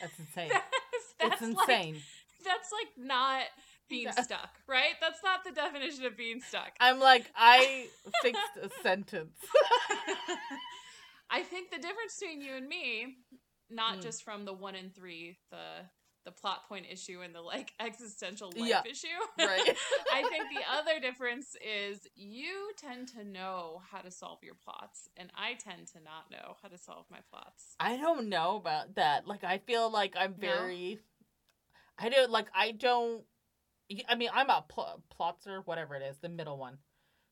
That's 0.00 0.18
insane. 0.18 0.50
That's, 0.50 1.14
that's 1.18 1.42
it's 1.42 1.56
like 1.56 1.68
insane. 1.68 2.02
that's 2.44 2.70
like 2.72 3.06
not 3.06 3.44
being 3.88 4.12
stuck, 4.12 4.50
right? 4.66 4.94
That's 5.00 5.22
not 5.24 5.44
the 5.44 5.52
definition 5.52 6.04
of 6.04 6.16
being 6.16 6.40
stuck. 6.42 6.72
I'm 6.80 6.98
like, 7.00 7.30
I 7.36 7.86
fixed 8.22 8.56
a 8.62 8.68
sentence. 8.82 9.38
I 11.32 11.42
think 11.42 11.70
the 11.70 11.78
difference 11.78 12.18
between 12.20 12.42
you 12.42 12.54
and 12.54 12.68
me, 12.68 13.16
not 13.70 13.98
Mm. 13.98 14.02
just 14.02 14.22
from 14.22 14.44
the 14.44 14.52
one 14.52 14.74
in 14.74 14.90
three, 14.90 15.38
the 15.50 15.88
the 16.24 16.30
plot 16.30 16.68
point 16.68 16.86
issue 16.88 17.20
and 17.20 17.34
the 17.34 17.40
like 17.40 17.72
existential 17.80 18.52
life 18.52 18.68
Yeah. 18.68 18.82
issue. 18.88 19.08
Right. 19.38 19.76
I 20.12 20.22
think 20.22 20.50
the 20.50 20.62
other 20.72 21.00
difference 21.00 21.56
is 21.66 22.06
you 22.14 22.70
tend 22.76 23.08
to 23.16 23.24
know 23.24 23.82
how 23.90 23.98
to 24.02 24.10
solve 24.12 24.38
your 24.44 24.54
plots, 24.54 25.08
and 25.16 25.32
I 25.34 25.54
tend 25.54 25.88
to 25.88 26.00
not 26.00 26.30
know 26.30 26.56
how 26.62 26.68
to 26.68 26.78
solve 26.78 27.06
my 27.10 27.18
plots. 27.28 27.74
I 27.80 27.96
don't 27.96 28.28
know 28.28 28.54
about 28.56 28.94
that. 28.94 29.26
Like 29.26 29.42
I 29.42 29.58
feel 29.58 29.90
like 29.90 30.14
I'm 30.16 30.32
No? 30.38 30.38
very 30.38 31.00
I 31.98 32.08
don't 32.08 32.30
like 32.30 32.46
I 32.54 32.70
don't 32.72 33.24
I 34.08 34.14
mean, 34.14 34.30
I'm 34.32 34.48
a 34.48 34.64
pl- 34.68 35.02
plotzer, 35.18 35.62
whatever 35.66 35.94
it 35.96 36.02
is, 36.02 36.18
the 36.18 36.28
middle 36.28 36.56
one. 36.56 36.78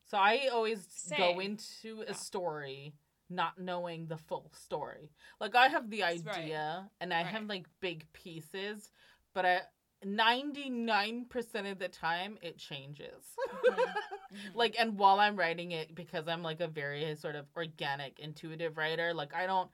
So 0.06 0.18
I 0.18 0.48
always 0.52 0.84
Same. 0.90 1.16
go 1.18 1.38
into 1.38 2.02
a 2.02 2.06
Yeah. 2.10 2.12
story 2.14 2.94
not 3.30 3.58
knowing 3.58 4.06
the 4.06 4.16
full 4.16 4.50
story. 4.54 5.10
Like 5.40 5.54
I 5.54 5.68
have 5.68 5.88
the 5.90 6.00
That's 6.00 6.24
right. 6.24 6.36
idea 6.38 6.90
and 7.00 7.12
I 7.14 7.18
Right. 7.22 7.26
have 7.26 7.46
like 7.48 7.66
big 7.80 8.06
pieces, 8.12 8.90
but 9.34 9.46
I 9.46 9.60
99% 10.04 11.66
of 11.70 11.78
the 11.78 11.88
time 11.88 12.38
it 12.42 12.58
changes. 12.58 13.36
Mhm. 13.50 13.94
Mhm. 14.32 14.54
like 14.54 14.76
and 14.78 14.96
while 14.96 15.18
I'm 15.18 15.36
writing 15.36 15.72
it 15.72 15.94
because 15.94 16.28
I'm 16.28 16.42
like 16.42 16.60
a 16.60 16.68
very 16.68 17.14
sort 17.16 17.34
of 17.34 17.46
organic, 17.56 18.18
intuitive 18.20 18.76
writer, 18.76 19.12
like 19.12 19.34
I 19.34 19.46
don't 19.46 19.70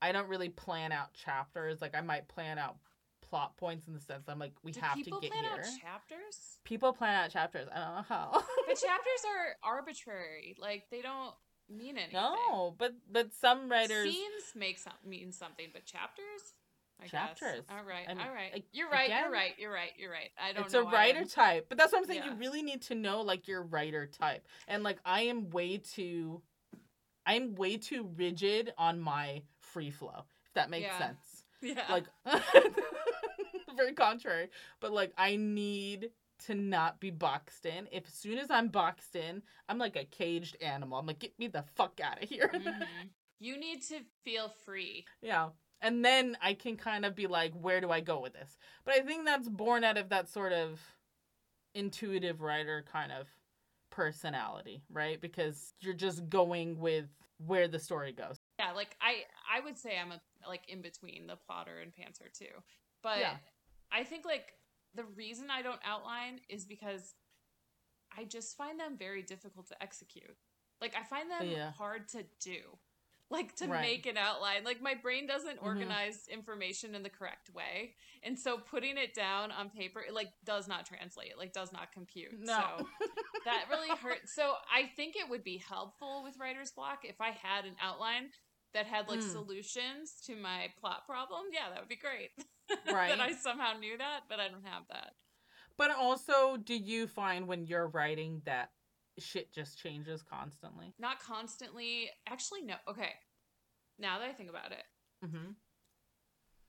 I 0.00 0.12
don't 0.12 0.28
really 0.28 0.48
plan 0.48 0.92
out 0.92 1.12
chapters. 1.14 1.80
Like 1.82 1.94
I 1.96 2.00
might 2.02 2.28
plan 2.28 2.58
out 2.58 2.76
plot 3.22 3.56
points 3.56 3.88
in 3.88 3.94
the 3.94 4.00
sense 4.00 4.28
I'm 4.28 4.38
like 4.38 4.52
we 4.62 4.70
Do 4.72 4.80
have 4.80 4.96
to 4.98 5.04
people 5.04 5.20
get 5.20 5.32
plan 5.32 5.44
here. 5.44 5.52
out 5.54 5.64
chapters? 5.82 6.58
People 6.64 6.92
plan 6.92 7.24
out 7.24 7.30
chapters. 7.30 7.68
I 7.74 7.78
don't 7.80 7.94
know 7.96 8.02
how. 8.08 8.30
But 8.32 8.76
chapters 8.76 9.22
are 9.26 9.56
arbitrary. 9.72 10.54
Like 10.58 10.86
they 10.90 11.02
don't 11.02 11.34
mean 11.68 11.96
anything. 11.98 12.14
no, 12.20 12.74
but 12.78 12.94
but 13.10 13.32
some 13.34 13.68
writers 13.70 14.12
Scenes 14.12 14.44
make 14.54 14.78
some 14.78 14.92
mean 15.04 15.32
something, 15.32 15.66
but 15.72 15.84
chapters. 15.84 16.54
I 17.02 17.08
Chapters. 17.08 17.56
Guess. 17.56 17.64
All 17.70 17.84
right. 17.84 18.06
I 18.08 18.14
mean, 18.14 18.26
all 18.26 18.32
right. 18.32 18.64
you're 18.72 18.88
right. 18.88 19.04
again, 19.04 19.24
you're 19.24 19.32
right. 19.32 19.52
You're 19.58 19.72
right. 19.72 19.90
You're 19.98 20.10
right. 20.10 20.30
I 20.42 20.54
don't 20.54 20.64
it's 20.64 20.72
a 20.72 20.82
writer 20.82 21.18
I'm- 21.18 21.28
type. 21.28 21.66
But 21.68 21.76
that's 21.76 21.92
what 21.92 21.98
I'm 21.98 22.06
saying. 22.06 22.22
You 22.24 22.32
really 22.36 22.62
need 22.62 22.80
to 22.82 22.94
know 22.94 23.20
like 23.20 23.46
your 23.48 23.62
writer 23.62 24.06
type. 24.06 24.46
And 24.66 24.82
like 24.82 24.96
I 25.04 25.22
am 25.22 25.50
way 25.50 25.76
too 25.76 26.40
I'm 27.26 27.54
way 27.54 27.76
too 27.76 28.08
rigid 28.16 28.72
on 28.78 28.98
my 28.98 29.42
free 29.60 29.90
flow, 29.90 30.24
if 30.46 30.54
that 30.54 30.70
makes 30.70 30.86
Yeah. 30.86 30.98
sense. 30.98 31.42
Yeah. 31.62 31.82
Like 31.90 32.04
very 33.76 33.92
contrary. 33.92 34.48
But 34.80 34.92
like 34.92 35.12
I 35.18 35.36
need 35.36 36.10
to 36.46 36.54
not 36.54 37.00
be 37.00 37.10
boxed 37.10 37.66
in. 37.66 37.88
If 37.90 38.06
as 38.06 38.12
soon 38.14 38.38
as 38.38 38.50
I'm 38.50 38.68
boxed 38.68 39.16
in, 39.16 39.42
I'm 39.68 39.78
like 39.78 39.96
a 39.96 40.04
caged 40.04 40.56
animal. 40.62 40.98
I'm 40.98 41.06
like, 41.06 41.18
get 41.18 41.38
me 41.38 41.46
the 41.48 41.64
fuck 41.74 42.00
out 42.02 42.22
of 42.22 42.28
here. 42.28 42.50
Mhm. 42.52 42.86
You 43.38 43.58
need 43.58 43.82
to 43.88 44.00
feel 44.24 44.48
free. 44.64 45.04
Yeah. 45.20 45.50
And 45.82 46.02
then 46.02 46.38
I 46.40 46.54
can 46.54 46.76
kind 46.78 47.04
of 47.04 47.14
be 47.14 47.26
like, 47.26 47.52
where 47.52 47.82
do 47.82 47.90
I 47.90 48.00
go 48.00 48.18
with 48.18 48.32
this? 48.32 48.56
But 48.86 48.94
I 48.94 49.00
think 49.00 49.26
that's 49.26 49.46
born 49.46 49.84
out 49.84 49.98
of 49.98 50.08
that 50.08 50.30
sort 50.30 50.54
of 50.54 50.80
intuitive 51.74 52.40
writer 52.40 52.82
kind 52.90 53.12
of 53.12 53.26
personality, 53.90 54.82
right? 54.90 55.20
Because 55.20 55.74
you're 55.80 55.94
just 55.94 56.28
going 56.28 56.78
with 56.78 57.06
where 57.46 57.68
the 57.68 57.78
story 57.78 58.12
goes. 58.12 58.36
Yeah, 58.58 58.72
like 58.72 58.96
I 59.02 59.24
I 59.54 59.60
would 59.60 59.76
say 59.76 59.98
I'm 59.98 60.12
a 60.12 60.20
like 60.48 60.68
in 60.68 60.80
between 60.80 61.26
the 61.26 61.36
plotter 61.36 61.78
and 61.80 61.92
pantser 61.92 62.32
too. 62.32 62.62
But 63.02 63.18
Yeah. 63.18 63.36
I 63.92 64.04
think 64.04 64.24
like 64.24 64.54
the 64.96 65.04
reason 65.04 65.50
I 65.50 65.62
don't 65.62 65.80
outline 65.84 66.40
is 66.48 66.64
because 66.64 67.14
I 68.16 68.24
just 68.24 68.56
find 68.56 68.80
them 68.80 68.96
very 68.98 69.22
difficult 69.22 69.68
to 69.68 69.82
execute. 69.82 70.36
Like 70.80 70.94
I 70.98 71.04
find 71.04 71.30
them 71.30 71.48
Yeah. 71.50 71.72
hard 71.72 72.08
to 72.08 72.24
do. 72.40 72.78
Like 73.28 73.56
to 73.56 73.66
Right. 73.66 73.80
make 73.82 74.06
an 74.06 74.16
outline. 74.16 74.62
Like 74.64 74.80
my 74.80 74.94
brain 74.94 75.26
doesn't 75.26 75.58
Mhm. 75.58 75.62
organize 75.64 76.28
information 76.28 76.94
in 76.94 77.02
the 77.02 77.10
correct 77.10 77.50
way. 77.50 77.96
And 78.22 78.38
so 78.38 78.58
putting 78.58 78.96
it 78.98 79.14
down 79.14 79.50
on 79.50 79.68
paper 79.68 80.00
it 80.00 80.14
like 80.14 80.32
does 80.44 80.68
not 80.68 80.86
translate. 80.86 81.32
It, 81.32 81.38
like 81.38 81.52
does 81.52 81.72
not 81.72 81.90
compute. 81.92 82.38
No. 82.38 82.52
So 82.78 82.88
that 83.44 83.66
really 83.68 83.90
hurts. 83.90 84.32
So 84.32 84.54
I 84.72 84.86
think 84.96 85.16
it 85.16 85.28
would 85.28 85.42
be 85.42 85.56
helpful 85.58 86.22
with 86.22 86.38
writer's 86.38 86.70
block 86.70 87.04
if 87.04 87.20
I 87.20 87.30
had 87.30 87.64
an 87.64 87.74
outline 87.80 88.30
that 88.74 88.86
had 88.86 89.08
like 89.08 89.20
Mm. 89.20 89.32
solutions 89.32 90.20
to 90.26 90.36
my 90.36 90.72
plot 90.78 91.04
problem. 91.06 91.46
Yeah, 91.50 91.68
that 91.70 91.80
would 91.80 91.88
be 91.88 91.96
great. 91.96 92.30
Right. 92.92 93.10
that 93.10 93.20
I 93.20 93.32
somehow 93.32 93.78
knew 93.78 93.98
that, 93.98 94.22
but 94.28 94.40
I 94.40 94.48
don't 94.48 94.64
have 94.66 94.84
that. 94.90 95.12
But 95.76 95.90
also, 95.90 96.56
do 96.56 96.74
you 96.74 97.06
find 97.06 97.46
when 97.46 97.66
you're 97.66 97.88
writing 97.88 98.42
that 98.46 98.70
shit 99.18 99.52
just 99.52 99.78
changes 99.78 100.22
constantly? 100.22 100.94
Not 100.98 101.20
constantly. 101.20 102.10
Actually, 102.26 102.62
no. 102.62 102.74
Okay. 102.88 103.12
Now 103.98 104.18
that 104.18 104.28
I 104.28 104.32
think 104.32 104.50
about 104.50 104.72
it, 104.72 104.84
Mm-hmm. 105.24 105.52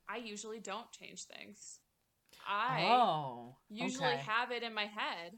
I 0.10 0.18
usually 0.18 0.60
don't 0.60 0.90
change 0.92 1.24
things. 1.24 1.80
I 2.48 2.86
oh. 2.90 3.58
usually 3.70 4.08
okay. 4.08 4.24
have 4.26 4.52
it 4.52 4.64
in 4.64 4.74
my 4.74 4.86
head. 4.86 5.34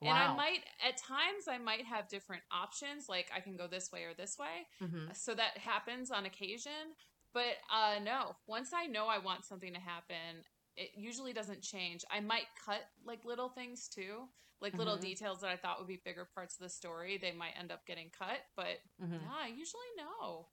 And 0.00 0.10
I 0.10 0.34
might, 0.34 0.60
at 0.86 0.96
times, 0.96 1.46
I 1.48 1.58
might 1.58 1.84
have 1.84 2.08
different 2.08 2.42
options. 2.50 3.08
Like 3.08 3.30
I 3.34 3.38
can 3.38 3.56
go 3.56 3.68
this 3.68 3.92
way 3.92 4.02
or 4.02 4.14
this 4.14 4.36
way. 4.36 4.66
Mhm. 4.82 5.16
so 5.16 5.34
that 5.34 5.58
happens 5.58 6.10
on 6.10 6.26
occasion 6.26 6.96
but 7.32 7.56
uh 7.72 7.98
no 8.02 8.36
once 8.46 8.70
i 8.74 8.86
know 8.86 9.06
i 9.06 9.18
want 9.18 9.44
something 9.44 9.72
to 9.72 9.80
happen 9.80 10.42
it 10.76 10.90
usually 10.96 11.32
doesn't 11.32 11.62
change 11.62 12.04
i 12.10 12.20
might 12.20 12.46
cut 12.64 12.82
like 13.04 13.24
little 13.24 13.48
things 13.48 13.88
too 13.88 14.28
like 14.60 14.76
little 14.78 14.96
Mhm. 14.96 15.02
details 15.02 15.40
that 15.40 15.50
i 15.50 15.56
thought 15.56 15.78
would 15.78 15.88
be 15.88 16.00
bigger 16.04 16.28
parts 16.34 16.54
of 16.54 16.60
the 16.60 16.68
story 16.68 17.18
they 17.18 17.32
might 17.32 17.54
end 17.58 17.72
up 17.72 17.84
getting 17.86 18.10
cut 18.10 18.38
but 18.56 18.80
Mhm. 19.02 19.20
yeah 19.22 19.44
i 19.44 19.48
usually 19.48 19.82
know 19.96 20.46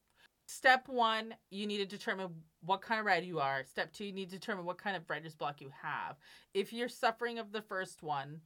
Step 0.51 0.87
one, 0.87 1.35
you 1.51 1.67
need 1.67 1.77
to 1.77 1.85
determine 1.85 2.43
what 2.61 2.81
kind 2.81 2.99
of 2.99 3.05
writer 3.05 3.23
you 3.23 3.39
are. 3.39 3.63
Step 3.65 3.93
two, 3.93 4.05
you 4.05 4.11
need 4.11 4.31
to 4.31 4.35
determine 4.39 4.65
what 4.65 4.79
kind 4.79 4.97
of 4.97 5.07
writer's 5.07 5.35
block 5.35 5.61
you 5.61 5.69
have. 5.79 6.15
If 6.55 6.73
you're 6.73 6.89
suffering 6.89 7.37
of 7.37 7.51
the 7.51 7.61
first 7.61 8.01
one 8.01 8.41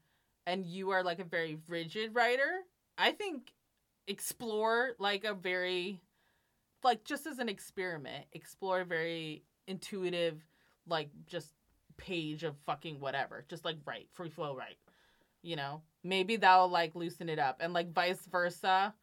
and 0.45 0.65
you 0.65 0.89
are 0.89 1.01
like 1.01 1.19
a 1.19 1.23
very 1.23 1.59
rigid 1.69 2.13
writer, 2.13 2.65
I 2.97 3.13
think 3.13 3.53
explore 4.05 4.95
like 4.99 5.23
a 5.23 5.33
very, 5.33 6.01
like 6.83 7.03
just 7.03 7.25
as 7.25 7.39
an 7.39 7.49
experiment, 7.49 8.25
explore 8.33 8.81
a 8.81 8.85
very 8.85 9.43
intuitive, 9.67 10.43
like 10.87 11.09
just 11.25 11.53
page 11.97 12.43
of 12.43 12.55
fucking 12.65 12.99
whatever. 12.99 13.45
Just 13.49 13.65
like 13.65 13.77
write, 13.85 14.07
free 14.13 14.29
flow 14.29 14.55
write. 14.55 14.77
You 15.41 15.55
know, 15.55 15.81
maybe 16.03 16.37
that'll 16.37 16.69
like 16.69 16.95
loosen 16.95 17.29
it 17.29 17.39
up. 17.39 17.57
And 17.59 17.73
like 17.73 17.93
vice 17.93 18.25
versa. 18.31 18.93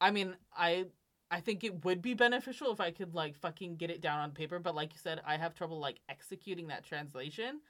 I 0.00 0.10
mean, 0.10 0.36
I 0.56 0.86
I 1.30 1.40
think 1.40 1.62
it 1.62 1.84
would 1.84 2.02
be 2.02 2.14
beneficial 2.14 2.72
if 2.72 2.80
I 2.80 2.90
could 2.90 3.14
like 3.14 3.36
fucking 3.36 3.76
get 3.76 3.90
it 3.90 4.00
down 4.00 4.18
on 4.18 4.32
paper, 4.32 4.58
but 4.58 4.74
like 4.74 4.92
you 4.92 4.98
said, 5.00 5.20
I 5.24 5.36
have 5.36 5.54
trouble 5.54 5.78
like 5.78 6.00
executing 6.08 6.68
that 6.68 6.84
translation. 6.84 7.60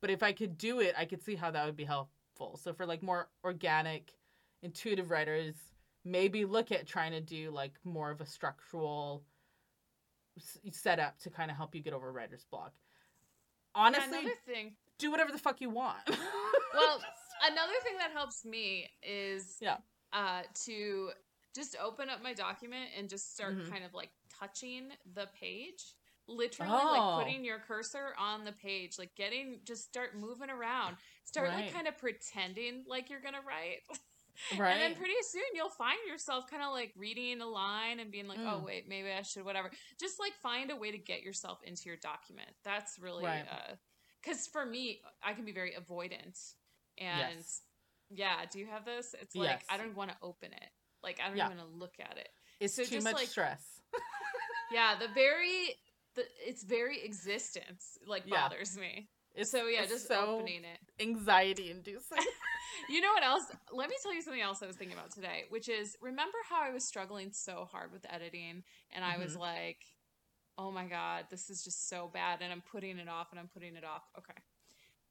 But 0.00 0.10
if 0.10 0.22
I 0.22 0.32
could 0.32 0.56
do 0.56 0.80
it, 0.80 0.94
I 0.96 1.04
could 1.04 1.22
see 1.22 1.34
how 1.34 1.50
that 1.50 1.66
would 1.66 1.76
be 1.76 1.84
helpful. 1.84 2.58
So 2.62 2.72
for 2.72 2.86
like 2.86 3.02
more 3.02 3.28
organic, 3.44 4.14
intuitive 4.62 5.10
writers, 5.10 5.54
maybe 6.04 6.44
look 6.44 6.72
at 6.72 6.86
trying 6.86 7.12
to 7.12 7.20
do 7.20 7.50
like 7.50 7.72
more 7.84 8.10
of 8.10 8.20
a 8.20 8.26
structural 8.26 9.24
s- 10.38 10.58
setup 10.72 11.18
to 11.20 11.30
kind 11.30 11.50
of 11.50 11.56
help 11.56 11.74
you 11.74 11.82
get 11.82 11.92
over 11.92 12.10
writer's 12.12 12.44
block. 12.44 12.72
Honestly, 13.74 14.18
another 14.18 14.34
thing 14.46 14.72
do 14.98 15.10
whatever 15.10 15.32
the 15.32 15.38
fuck 15.38 15.60
you 15.60 15.70
want. 15.70 15.98
well 16.74 17.00
another 17.50 17.72
thing 17.82 17.96
that 17.98 18.10
helps 18.12 18.44
me 18.44 18.88
is 19.02 19.56
Yeah. 19.60 19.76
uh 20.12 20.42
to 20.66 21.10
just 21.54 21.76
open 21.82 22.08
up 22.10 22.22
my 22.22 22.32
document 22.34 22.90
and 22.96 23.08
just 23.08 23.34
start 23.34 23.56
Mhm. 23.56 23.70
kind 23.70 23.84
of 23.84 23.94
like 23.94 24.10
touching 24.38 24.90
the 25.14 25.26
page 25.38 25.94
literally 26.28 26.70
Oh. 26.72 27.16
like 27.16 27.24
putting 27.26 27.44
your 27.44 27.58
cursor 27.58 28.14
on 28.18 28.44
the 28.44 28.52
page 28.52 28.98
like 28.98 29.14
getting 29.16 29.60
just 29.64 29.84
start 29.84 30.16
moving 30.16 30.48
around 30.50 30.96
start 31.24 31.48
like 31.48 31.72
kind 31.72 31.88
of 31.88 31.96
pretending 31.98 32.84
like 32.86 33.10
you're 33.10 33.20
gonna 33.20 33.40
write 33.46 33.80
right. 34.58 34.72
and 34.72 34.80
then 34.80 34.94
pretty 34.94 35.14
soon 35.22 35.42
you'll 35.54 35.68
find 35.68 35.98
yourself 36.08 36.48
kind 36.50 36.62
of 36.62 36.72
like 36.72 36.92
reading 36.96 37.40
a 37.40 37.46
line 37.46 38.00
and 38.00 38.10
being 38.10 38.26
like 38.28 38.38
oh 38.40 38.58
Mm. 38.60 38.64
wait 38.64 38.88
maybe 38.88 39.08
i 39.10 39.22
should 39.22 39.44
whatever 39.44 39.70
just 40.00 40.18
like 40.20 40.32
find 40.42 40.70
a 40.70 40.76
way 40.76 40.90
to 40.90 40.98
get 40.98 41.22
yourself 41.22 41.60
into 41.64 41.82
your 41.86 41.96
document 41.96 42.48
that's 42.64 42.98
really 42.98 43.24
Right. 43.24 43.44
uh 43.50 43.74
because 44.22 44.46
for 44.46 44.64
me 44.66 45.00
i 45.22 45.32
can 45.32 45.44
be 45.44 45.52
very 45.52 45.72
avoidant 45.72 46.38
and 46.98 47.36
Yes. 47.36 47.62
yeah 48.10 48.36
do 48.50 48.58
you 48.58 48.66
have 48.66 48.84
this 48.84 49.14
it's 49.20 49.34
like 49.34 49.48
Yes. 49.50 49.64
i 49.68 49.76
don't 49.76 49.96
want 49.96 50.10
to 50.10 50.16
open 50.22 50.52
it 50.52 50.68
like 51.02 51.20
i 51.24 51.28
don't 51.28 51.36
Yeah. 51.36 51.46
even 51.46 51.58
want 51.58 51.70
to 51.70 51.76
look 51.76 51.94
at 52.00 52.16
it 52.18 52.28
it's 52.60 52.74
so 52.74 52.84
too 52.84 52.96
just, 52.96 53.04
much 53.04 53.14
like- 53.14 53.28
stress. 53.28 53.80
yeah 54.72 54.94
the 54.98 55.08
very 55.14 55.74
the 56.16 56.24
its 56.46 56.62
very 56.64 57.02
existence 57.04 57.98
like 58.06 58.24
Yeah. 58.26 58.42
bothers 58.48 58.76
me 58.76 59.08
It's 59.34 59.50
so 59.50 59.66
yeah 59.66 59.82
it's 59.82 59.92
just 59.92 60.08
so 60.08 60.38
opening 60.38 60.64
it 60.64 61.02
anxiety 61.02 61.70
inducing. 61.70 62.18
You 62.88 63.00
know 63.00 63.12
what 63.12 63.22
else? 63.22 63.44
Let 63.72 63.88
me 63.88 63.96
tell 64.02 64.14
you 64.14 64.22
something 64.22 64.40
else 64.40 64.62
I 64.62 64.66
was 64.66 64.74
thinking 64.76 64.96
about 64.96 65.10
today, 65.10 65.44
which 65.50 65.68
is 65.68 65.96
remember 66.00 66.38
how 66.48 66.60
I 66.62 66.70
was 66.72 66.82
struggling 66.84 67.30
so 67.30 67.68
hard 67.70 67.92
with 67.92 68.06
editing 68.10 68.64
and 68.92 69.04
I 69.04 69.18
was 69.18 69.36
Mhm. 69.36 69.40
like, 69.40 69.78
oh 70.56 70.70
my 70.70 70.86
God, 70.86 71.26
this 71.30 71.50
is 71.50 71.62
just 71.62 71.88
so 71.88 72.08
bad. 72.08 72.40
And 72.42 72.50
I'm 72.52 72.62
putting 72.62 72.98
it 72.98 73.08
off 73.08 73.28
and 73.32 73.38
I'm 73.38 73.48
putting 73.48 73.76
it 73.76 73.84
off. 73.84 74.08
Okay. 74.18 74.34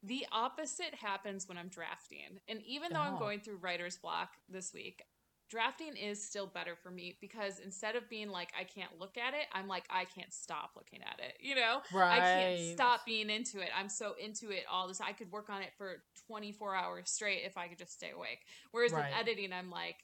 The 0.03 0.25
opposite 0.31 0.95
happens 0.95 1.47
when 1.47 1.57
I'm 1.57 1.67
drafting. 1.69 2.39
And 2.47 2.61
even 2.63 2.91
though 2.91 3.01
I'm 3.01 3.15
Oh. 3.15 3.19
going 3.19 3.39
through 3.39 3.57
writer's 3.57 3.97
block 3.97 4.38
this 4.49 4.73
week, 4.73 5.03
drafting 5.50 5.96
is 5.98 6.24
still 6.24 6.48
better 6.48 6.75
for 6.75 6.91
me 6.91 7.18
because 7.20 7.60
instead 7.60 7.96
of 7.96 8.08
being 8.10 8.29
like, 8.29 8.50
I 8.60 8.63
can't 8.63 9.00
look 9.00 9.18
at 9.18 9.34
it, 9.34 9.48
I'm 9.51 9.68
like, 9.68 9.86
I 9.89 10.06
can't 10.06 10.34
stop 10.34 10.72
looking 10.75 11.00
at 11.01 11.20
it. 11.20 11.38
You 11.41 11.56
know? 11.56 11.79
right. 11.94 12.18
I 12.18 12.20
can't 12.20 12.60
stop 12.75 13.06
being 13.06 13.29
into 13.29 13.60
it. 13.60 13.70
I'm 13.77 13.89
so 13.89 14.13
into 14.24 14.51
it 14.51 14.63
all 14.72 14.88
this. 14.88 15.01
I 15.01 15.12
could 15.13 15.32
work 15.32 15.50
on 15.50 15.62
it 15.62 15.72
for 15.77 16.03
24 16.27 16.75
hours 16.75 17.10
straight 17.10 17.41
if 17.46 17.58
I 17.58 17.68
could 17.68 17.77
just 17.79 17.94
stay 17.94 18.12
awake. 18.12 18.41
Whereas 18.72 18.91
Right. 18.91 19.06
with 19.12 19.20
editing, 19.20 19.51
I'm 19.53 19.70
like, 19.72 19.98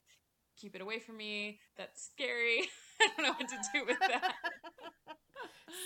keep 0.56 0.74
it 0.74 0.80
away 0.80 0.98
from 0.98 1.16
me. 1.16 1.60
That's 1.76 2.02
scary. 2.02 2.62
I 3.00 3.08
don't 3.16 3.26
know 3.26 3.32
what 3.38 3.48
to 3.48 3.56
do 3.72 3.84
with 3.86 3.98
that. 4.00 4.34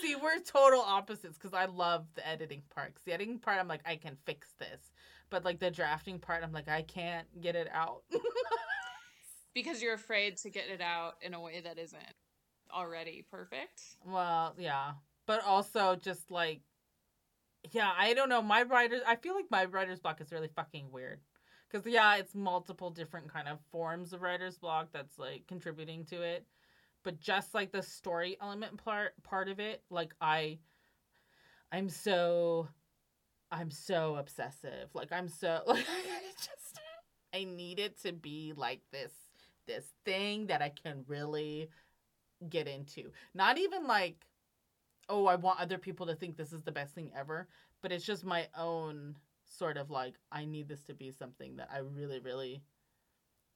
See, 0.01 0.15
we're 0.15 0.39
total 0.39 0.81
opposites 0.81 1.37
because 1.37 1.53
I 1.53 1.65
love 1.65 2.05
the 2.15 2.27
editing 2.27 2.63
part. 2.73 2.95
'Cause 2.95 3.03
the 3.05 3.13
editing 3.13 3.39
part, 3.39 3.59
I'm 3.59 3.67
like, 3.67 3.81
I 3.85 3.95
can 3.97 4.15
fix 4.25 4.47
this. 4.59 4.91
but 5.29 5.45
like 5.45 5.59
the 5.59 5.71
drafting 5.71 6.19
part, 6.19 6.43
I'm 6.43 6.51
like, 6.51 6.67
I 6.67 6.81
can't 6.81 7.27
get 7.41 7.55
it 7.55 7.69
out. 7.71 8.03
because 9.53 9.81
you're 9.81 9.93
afraid 9.93 10.37
to 10.37 10.49
get 10.49 10.69
it 10.69 10.81
out 10.81 11.15
in 11.21 11.33
a 11.33 11.39
way 11.39 11.61
that 11.61 11.77
isn't 11.77 12.01
already 12.73 13.25
perfect. 13.29 13.81
Well, 14.05 14.53
yeah. 14.57 14.93
But 15.27 15.43
also 15.45 15.95
just 15.95 16.31
like 16.31 16.61
yeah, 17.71 17.91
I 17.95 18.15
don't 18.15 18.29
know. 18.29 18.41
My 18.41 18.63
writers 18.63 19.01
I 19.07 19.15
feel 19.15 19.35
like 19.35 19.51
my 19.51 19.65
writer's 19.65 19.99
block 19.99 20.21
is 20.21 20.31
really 20.31 20.49
fucking 20.55 20.91
weird. 20.91 21.21
Cuz 21.71 21.85
yeah, 21.85 22.15
it's 22.15 22.35
multiple 22.35 22.89
different 22.89 23.31
kind 23.31 23.47
of 23.47 23.59
forms 23.71 24.13
of 24.13 24.21
writer's 24.21 24.57
block 24.57 24.89
that's 24.91 25.17
like 25.17 25.47
contributing 25.47 26.05
to 26.05 26.21
it. 26.21 26.45
But 27.03 27.19
just 27.19 27.53
like 27.53 27.71
the 27.71 27.81
story 27.81 28.37
element 28.41 28.83
part 28.83 29.21
part 29.23 29.47
of 29.49 29.59
it, 29.59 29.83
like 29.89 30.13
I 30.21 30.59
I'm 31.71 31.89
so 31.89 32.67
I'm 33.51 33.71
so 33.71 34.15
obsessive. 34.15 34.89
Like 34.93 35.11
I'm 35.11 35.27
so 35.27 35.61
like 35.67 35.85
just 36.37 36.79
I 37.33 37.43
need 37.45 37.79
it 37.79 38.01
to 38.01 38.11
be 38.11 38.53
like 38.55 38.81
this 38.91 39.13
this 39.67 39.85
thing 40.05 40.47
that 40.47 40.61
I 40.61 40.69
can 40.69 41.03
really 41.07 41.69
get 42.49 42.67
into. 42.67 43.11
Not 43.33 43.57
even 43.57 43.85
like, 43.85 44.25
oh, 45.09 45.25
I 45.25 45.35
want 45.35 45.59
other 45.59 45.77
people 45.77 46.05
to 46.07 46.15
think 46.15 46.37
this 46.37 46.53
is 46.53 46.63
the 46.63 46.71
best 46.71 46.93
thing 46.95 47.11
ever, 47.15 47.47
but 47.81 47.91
it's 47.91 48.05
just 48.05 48.25
my 48.25 48.47
own 48.57 49.15
sort 49.45 49.77
of 49.77 49.89
like, 49.89 50.15
I 50.31 50.45
need 50.45 50.67
this 50.67 50.83
to 50.85 50.93
be 50.93 51.11
something 51.11 51.57
that 51.57 51.69
I 51.73 51.79
really, 51.79 52.19
really 52.19 52.61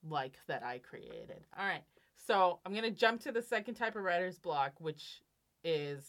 like 0.08 0.38
that 0.48 0.64
I 0.64 0.80
created. 0.80 1.46
All 1.58 1.66
right. 1.66 1.84
So 2.28 2.60
I'm 2.66 2.74
going 2.74 2.84
to 2.84 2.92
jump 2.92 3.22
to 3.22 3.32
the 3.32 3.42
second 3.42 3.76
type 3.76 3.96
of 3.96 4.04
writer's 4.04 4.40
block, 4.40 4.74
which 4.80 5.22
is 5.64 6.06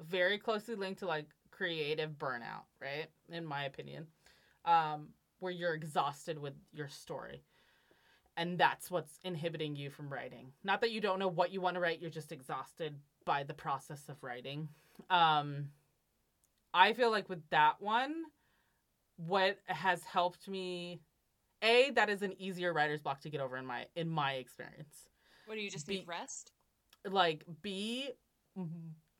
very 0.00 0.38
closely 0.38 0.74
linked 0.74 1.00
to 1.00 1.06
like 1.06 1.26
creative 1.50 2.10
burnout, 2.12 2.66
right? 2.80 3.06
In 3.30 3.44
my 3.44 3.64
opinion, 3.64 4.06
um, 4.64 5.08
where 5.40 5.52
you're 5.52 5.74
exhausted 5.74 6.38
with 6.38 6.54
your 6.72 6.88
story 6.88 7.42
and 8.38 8.56
that's 8.56 8.90
what's 8.90 9.18
inhibiting 9.24 9.74
you 9.74 9.90
from 9.90 10.08
writing. 10.08 10.52
Not 10.62 10.80
that 10.80 10.92
you 10.92 11.00
don't 11.00 11.18
know 11.18 11.28
what 11.28 11.52
you 11.52 11.60
want 11.60 11.74
to 11.74 11.80
write, 11.80 12.00
you're 12.00 12.08
just 12.08 12.32
exhausted 12.32 12.94
by 13.26 13.42
the 13.42 13.52
process 13.52 14.08
of 14.08 14.22
writing. 14.22 14.68
Um, 15.10 15.70
I 16.72 16.92
feel 16.92 17.10
like 17.10 17.28
with 17.28 17.42
that 17.50 17.74
one, 17.80 18.14
what 19.16 19.58
has 19.66 20.04
helped 20.04 20.48
me, 20.48 21.00
a 21.62 21.90
that 21.96 22.08
is 22.08 22.22
an 22.22 22.40
easier 22.40 22.72
writer's 22.72 23.02
block 23.02 23.20
to 23.22 23.30
get 23.30 23.40
over 23.40 23.56
in 23.56 23.66
my 23.66 23.86
in 23.96 24.08
my 24.08 24.34
experience. 24.34 25.08
What 25.46 25.56
do 25.56 25.60
you 25.60 25.70
just 25.70 25.88
B, 25.88 25.96
need 25.96 26.08
rest? 26.08 26.52
Like 27.10 27.42
B, 27.62 28.10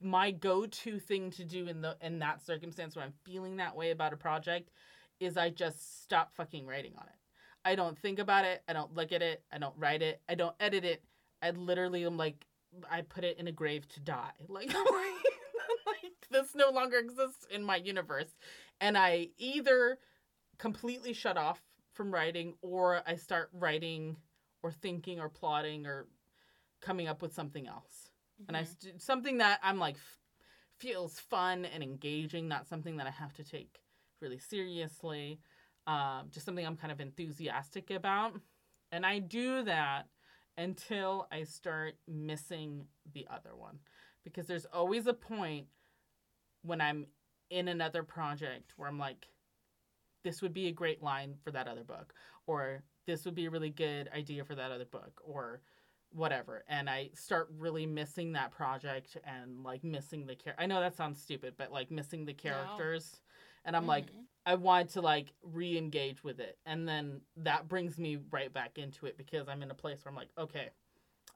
my 0.00 0.30
go-to 0.30 1.00
thing 1.00 1.32
to 1.32 1.44
do 1.44 1.66
in 1.66 1.80
the 1.80 1.96
in 2.00 2.20
that 2.20 2.46
circumstance 2.46 2.94
when 2.94 3.04
I'm 3.04 3.14
feeling 3.24 3.56
that 3.56 3.74
way 3.74 3.90
about 3.90 4.12
a 4.12 4.16
project 4.16 4.70
is 5.18 5.36
I 5.36 5.50
just 5.50 6.04
stop 6.04 6.32
fucking 6.36 6.66
writing 6.66 6.92
on 6.96 7.06
it. 7.06 7.18
I 7.64 7.74
don't 7.74 7.98
think 7.98 8.18
about 8.18 8.44
it. 8.44 8.62
I 8.68 8.72
don't 8.72 8.94
look 8.94 9.12
at 9.12 9.22
it. 9.22 9.42
I 9.52 9.58
don't 9.58 9.74
write 9.76 10.02
it. 10.02 10.20
I 10.28 10.34
don't 10.34 10.54
edit 10.60 10.84
it. 10.84 11.02
I 11.42 11.50
literally 11.50 12.04
am 12.04 12.16
like, 12.16 12.46
I 12.90 13.02
put 13.02 13.24
it 13.24 13.38
in 13.38 13.48
a 13.48 13.52
grave 13.52 13.88
to 13.88 14.00
die. 14.00 14.32
Like, 14.48 14.72
like 15.86 16.12
this 16.30 16.54
no 16.54 16.70
longer 16.70 16.98
exists 16.98 17.46
in 17.50 17.62
my 17.62 17.76
universe. 17.76 18.36
And 18.80 18.96
I 18.96 19.28
either 19.38 19.98
completely 20.58 21.12
shut 21.12 21.36
off 21.36 21.62
from 21.94 22.12
writing 22.12 22.54
or 22.62 23.02
I 23.06 23.16
start 23.16 23.50
writing 23.52 24.16
or 24.62 24.72
thinking 24.72 25.20
or 25.20 25.28
plotting 25.28 25.86
or 25.86 26.06
coming 26.80 27.08
up 27.08 27.22
with 27.22 27.34
something 27.34 27.66
else. 27.66 28.10
Mm-hmm. 28.40 28.48
And 28.48 28.56
I 28.56 28.62
mm-hmm. 28.62 28.72
st- 28.80 29.02
something 29.02 29.38
that 29.38 29.60
I'm 29.62 29.78
like 29.78 29.96
f- 29.96 30.18
feels 30.78 31.18
fun 31.18 31.64
and 31.64 31.82
engaging, 31.82 32.48
not 32.48 32.68
something 32.68 32.96
that 32.98 33.06
I 33.06 33.10
have 33.10 33.32
to 33.34 33.44
take 33.44 33.80
really 34.20 34.38
seriously 34.38 35.40
um, 35.88 36.28
just 36.30 36.44
something 36.46 36.64
I'm 36.64 36.76
kind 36.76 36.92
of 36.92 37.00
enthusiastic 37.00 37.90
about. 37.90 38.34
And 38.92 39.04
I 39.04 39.18
do 39.18 39.64
that 39.64 40.06
until 40.56 41.26
I 41.32 41.44
start 41.44 41.94
missing 42.06 42.84
the 43.14 43.26
other 43.30 43.56
one. 43.56 43.78
Because 44.22 44.46
there's 44.46 44.66
always 44.66 45.06
a 45.06 45.14
point 45.14 45.66
when 46.62 46.80
I'm 46.80 47.06
in 47.50 47.68
another 47.68 48.02
project 48.02 48.74
where 48.76 48.88
I'm 48.88 48.98
like, 48.98 49.26
this 50.24 50.42
would 50.42 50.52
be 50.52 50.66
a 50.66 50.72
great 50.72 51.02
line 51.02 51.34
for 51.42 51.50
that 51.52 51.68
other 51.68 51.84
book, 51.84 52.12
or 52.46 52.82
this 53.06 53.24
would 53.24 53.34
be 53.34 53.46
a 53.46 53.50
really 53.50 53.70
good 53.70 54.10
idea 54.14 54.44
for 54.44 54.54
that 54.54 54.70
other 54.70 54.84
book, 54.84 55.22
or 55.24 55.62
whatever. 56.10 56.64
And 56.68 56.90
I 56.90 57.10
start 57.14 57.48
really 57.56 57.86
missing 57.86 58.32
that 58.32 58.50
project 58.50 59.16
and 59.24 59.62
like 59.62 59.84
missing 59.84 60.26
the 60.26 60.34
care. 60.34 60.54
I 60.58 60.66
know 60.66 60.80
that 60.80 60.96
sounds 60.96 61.22
stupid, 61.22 61.54
but 61.56 61.72
like 61.72 61.90
missing 61.90 62.26
the 62.26 62.34
characters. 62.34 63.20
And 63.64 63.76
I'm 63.76 63.84
mm. 63.84 63.88
like, 63.88 64.06
I 64.46 64.54
want 64.54 64.90
to 64.90 65.00
like 65.00 65.32
re-engage 65.42 66.24
with 66.24 66.40
it, 66.40 66.58
and 66.64 66.88
then 66.88 67.20
that 67.36 67.68
brings 67.68 67.98
me 67.98 68.18
right 68.30 68.52
back 68.52 68.78
into 68.78 69.06
it 69.06 69.18
because 69.18 69.46
I'm 69.48 69.62
in 69.62 69.70
a 69.70 69.74
place 69.74 70.04
where 70.04 70.10
I'm 70.10 70.16
like, 70.16 70.30
okay, 70.38 70.70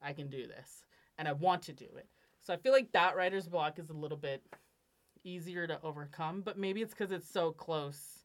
I 0.01 0.13
can 0.15 0.29
do 0.29 0.47
this, 0.47 0.85
and 1.19 1.29
I 1.29 1.33
want 1.33 1.63
to 1.65 1.73
do 1.73 1.85
it. 1.97 2.07
So 2.41 2.55
I 2.55 2.57
feel 2.57 2.73
like 2.73 2.91
that 2.93 3.15
writer's 3.15 3.49
block 3.49 3.79
is 3.79 3.91
a 3.91 3.95
little 3.95 4.17
bit 4.17 4.43
easier 5.25 5.67
to 5.67 5.79
overcome, 5.83 6.41
but 6.41 6.59
maybe 6.59 6.81
it's 6.81 6.95
because 6.95 7.13
it's 7.13 7.31
so 7.31 7.53
close 7.53 8.25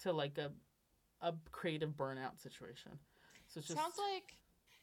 to 0.00 0.12
like 0.12 0.38
a 0.38 0.50
a 1.22 1.34
creative 1.52 1.90
burnout 1.90 2.40
situation. 2.42 2.92
So 3.46 3.58
it 3.58 3.66
just 3.66 3.78
sounds 3.78 3.96
like 4.12 4.36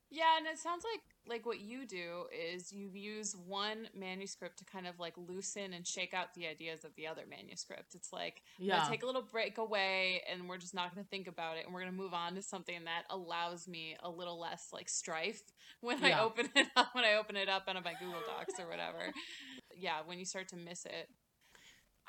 yeah, 0.09 0.37
and 0.37 0.47
it 0.47 0.57
sounds 0.57 0.83
like 0.93 1.01
like 1.27 1.45
what 1.45 1.59
you 1.59 1.85
do 1.85 2.25
is 2.31 2.71
you 2.71 2.89
use 2.93 3.35
one 3.35 3.89
manuscript 3.93 4.57
to 4.59 4.65
kind 4.65 4.87
of 4.87 4.97
like 4.99 5.13
loosen 5.17 5.73
and 5.73 5.85
shake 5.85 6.13
out 6.13 6.33
the 6.33 6.47
ideas 6.47 6.85
of 6.85 6.91
the 6.95 7.07
other 7.07 7.23
manuscript. 7.29 7.93
It's 7.93 8.13
like 8.13 8.41
yeah, 8.57 8.85
take 8.89 9.03
a 9.03 9.05
little 9.05 9.21
break 9.29 9.57
away, 9.57 10.21
and 10.31 10.47
we're 10.47 10.57
just 10.57 10.73
not 10.73 10.93
going 10.93 11.03
to 11.03 11.09
think 11.09 11.27
about 11.27 11.57
it, 11.57 11.65
and 11.65 11.73
we're 11.73 11.81
going 11.81 11.91
to 11.91 11.97
move 11.97 12.13
on 12.13 12.35
to 12.35 12.41
something 12.41 12.85
that 12.85 13.03
allows 13.09 13.67
me 13.67 13.97
a 14.01 14.09
little 14.09 14.39
less 14.39 14.69
like 14.71 14.87
strife 14.87 15.41
when 15.81 15.99
yeah. 15.99 16.19
I 16.19 16.23
open 16.23 16.47
it 16.55 16.67
up 16.75 16.89
when 16.93 17.03
I 17.03 17.15
open 17.15 17.35
it 17.35 17.49
up 17.49 17.63
on 17.67 17.75
my 17.75 17.93
Google 17.99 18.21
Docs 18.25 18.59
or 18.59 18.69
whatever. 18.69 19.11
yeah, 19.77 19.99
when 20.05 20.19
you 20.19 20.25
start 20.25 20.47
to 20.49 20.57
miss 20.57 20.85
it. 20.85 21.09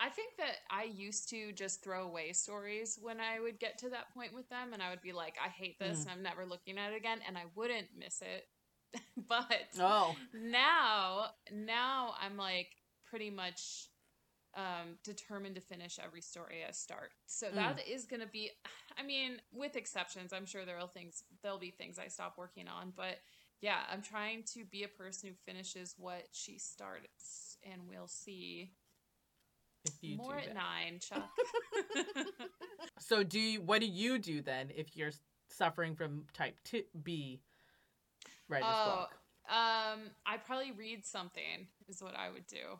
I 0.00 0.08
think 0.08 0.36
that 0.38 0.56
I 0.70 0.84
used 0.84 1.28
to 1.30 1.52
just 1.52 1.82
throw 1.82 2.04
away 2.04 2.32
stories 2.32 2.98
when 3.00 3.18
I 3.20 3.40
would 3.40 3.58
get 3.58 3.78
to 3.78 3.90
that 3.90 4.12
point 4.14 4.34
with 4.34 4.48
them, 4.48 4.72
and 4.72 4.82
I 4.82 4.90
would 4.90 5.02
be 5.02 5.12
like, 5.12 5.36
I 5.44 5.48
hate 5.48 5.78
this, 5.78 5.98
mm. 5.98 6.02
and 6.02 6.10
I'm 6.10 6.22
never 6.22 6.46
looking 6.46 6.78
at 6.78 6.92
it 6.92 6.96
again, 6.96 7.18
and 7.26 7.36
I 7.36 7.44
wouldn't 7.54 7.88
miss 7.98 8.22
it. 8.22 8.46
but 9.28 9.68
oh. 9.78 10.14
now, 10.34 11.26
now 11.52 12.14
I'm 12.20 12.36
like 12.36 12.68
pretty 13.04 13.30
much 13.30 13.88
um, 14.56 14.96
determined 15.04 15.56
to 15.56 15.60
finish 15.60 15.98
every 16.02 16.20
story 16.20 16.64
I 16.66 16.72
start. 16.72 17.10
So 17.26 17.48
mm. 17.48 17.54
that 17.54 17.80
is 17.86 18.06
going 18.06 18.20
to 18.20 18.28
be, 18.28 18.50
I 18.98 19.02
mean, 19.02 19.40
with 19.52 19.76
exceptions, 19.76 20.32
I'm 20.32 20.46
sure 20.46 20.64
there'll 20.64 20.86
things 20.86 21.22
there'll 21.42 21.58
be 21.58 21.70
things 21.70 21.98
I 21.98 22.08
stop 22.08 22.36
working 22.38 22.68
on, 22.68 22.92
but 22.96 23.18
yeah, 23.60 23.78
I'm 23.92 24.02
trying 24.02 24.44
to 24.54 24.64
be 24.64 24.84
a 24.84 24.88
person 24.88 25.28
who 25.28 25.34
finishes 25.44 25.94
what 25.98 26.28
she 26.32 26.58
starts, 26.58 27.56
and 27.64 27.82
we'll 27.88 28.06
see 28.06 28.72
more 30.16 30.36
at 30.36 30.46
that. 30.46 30.54
nine, 30.54 30.98
Chuck. 31.00 31.30
so 32.98 33.22
do 33.22 33.38
you, 33.38 33.60
what 33.60 33.80
do 33.80 33.86
you 33.86 34.18
do 34.18 34.42
then 34.42 34.70
if 34.74 34.96
you're 34.96 35.12
suffering 35.48 35.94
from 35.94 36.24
type 36.32 36.56
two 36.64 36.82
B 37.02 37.40
writer's 38.48 38.68
oh, 38.68 38.84
block? 38.84 39.14
Um, 39.48 40.10
I'd 40.26 40.44
probably 40.44 40.72
read 40.72 41.06
something 41.06 41.66
is 41.88 42.02
what 42.02 42.14
I 42.16 42.30
would 42.30 42.46
do. 42.46 42.78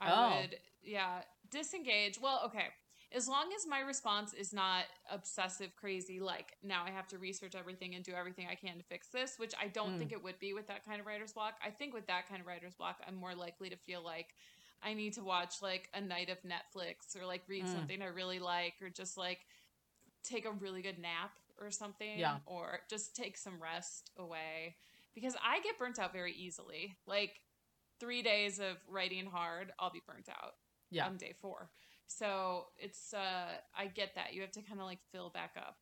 I 0.00 0.10
oh. 0.12 0.40
would 0.40 0.56
yeah, 0.82 1.20
disengage. 1.50 2.20
Well, 2.20 2.42
okay. 2.46 2.66
As 3.10 3.26
long 3.26 3.46
as 3.56 3.66
my 3.66 3.80
response 3.80 4.34
is 4.34 4.52
not 4.52 4.84
obsessive 5.10 5.74
crazy 5.76 6.20
like 6.20 6.56
now 6.62 6.84
I 6.86 6.90
have 6.90 7.06
to 7.08 7.18
research 7.18 7.54
everything 7.54 7.94
and 7.94 8.04
do 8.04 8.12
everything 8.12 8.46
I 8.50 8.54
can 8.54 8.76
to 8.76 8.84
fix 8.84 9.08
this, 9.08 9.38
which 9.38 9.54
I 9.60 9.68
don't 9.68 9.94
mm. 9.94 9.98
think 9.98 10.12
it 10.12 10.22
would 10.22 10.38
be 10.38 10.52
with 10.52 10.66
that 10.66 10.84
kind 10.84 11.00
of 11.00 11.06
writer's 11.06 11.32
block. 11.32 11.54
I 11.64 11.70
think 11.70 11.94
with 11.94 12.06
that 12.08 12.28
kind 12.28 12.40
of 12.40 12.46
writer's 12.46 12.74
block, 12.74 13.00
I'm 13.06 13.14
more 13.14 13.34
likely 13.34 13.70
to 13.70 13.76
feel 13.76 14.04
like 14.04 14.34
I 14.82 14.94
need 14.94 15.14
to 15.14 15.22
watch 15.22 15.56
like 15.62 15.88
a 15.94 16.00
night 16.00 16.30
of 16.30 16.38
Netflix 16.42 17.20
or 17.20 17.26
like 17.26 17.42
read 17.48 17.64
mm. 17.64 17.74
something 17.74 18.02
I 18.02 18.06
really 18.06 18.38
like 18.38 18.74
or 18.82 18.88
just 18.88 19.16
like 19.16 19.40
take 20.24 20.46
a 20.46 20.52
really 20.52 20.82
good 20.82 20.98
nap 20.98 21.32
or 21.60 21.70
something 21.70 22.18
yeah. 22.18 22.36
or 22.46 22.80
just 22.88 23.16
take 23.16 23.36
some 23.36 23.60
rest 23.60 24.10
away 24.16 24.76
because 25.14 25.34
I 25.44 25.60
get 25.60 25.78
burnt 25.78 25.98
out 25.98 26.12
very 26.12 26.32
easily. 26.32 26.96
Like 27.06 27.40
3 28.00 28.22
days 28.22 28.60
of 28.60 28.76
writing 28.88 29.26
hard, 29.26 29.72
I'll 29.78 29.90
be 29.90 30.02
burnt 30.06 30.28
out. 30.28 30.54
Yeah. 30.90 31.06
On 31.06 31.16
day 31.16 31.34
4. 31.40 31.68
So, 32.06 32.68
it's 32.78 33.12
uh 33.12 33.58
I 33.76 33.86
get 33.86 34.14
that. 34.14 34.32
You 34.32 34.40
have 34.40 34.52
to 34.52 34.62
kind 34.62 34.80
of 34.80 34.86
like 34.86 35.00
fill 35.12 35.30
back 35.30 35.54
up. 35.56 35.76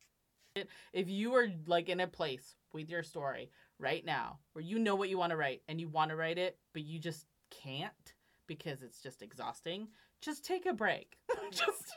If 0.91 1.07
you 1.07 1.35
are 1.35 1.47
like 1.67 1.87
in 1.87 1.99
a 1.99 2.07
place 2.07 2.55
with 2.73 2.89
your 2.89 3.03
story 3.03 3.51
right 3.79 4.03
now 4.03 4.39
where 4.53 4.63
you 4.63 4.79
know 4.79 4.95
what 4.95 5.09
you 5.09 5.17
want 5.17 5.31
to 5.31 5.37
write 5.37 5.61
and 5.67 5.79
you 5.79 5.87
want 5.87 6.09
to 6.09 6.15
write 6.15 6.37
it 6.37 6.57
but 6.73 6.83
you 6.83 6.99
just 6.99 7.25
can't 7.63 8.13
because 8.47 8.81
it's 8.81 9.01
just 9.01 9.21
exhausting, 9.21 9.87
just 10.21 10.45
take 10.45 10.65
a 10.65 10.73
break. 10.73 11.17
just 11.51 11.93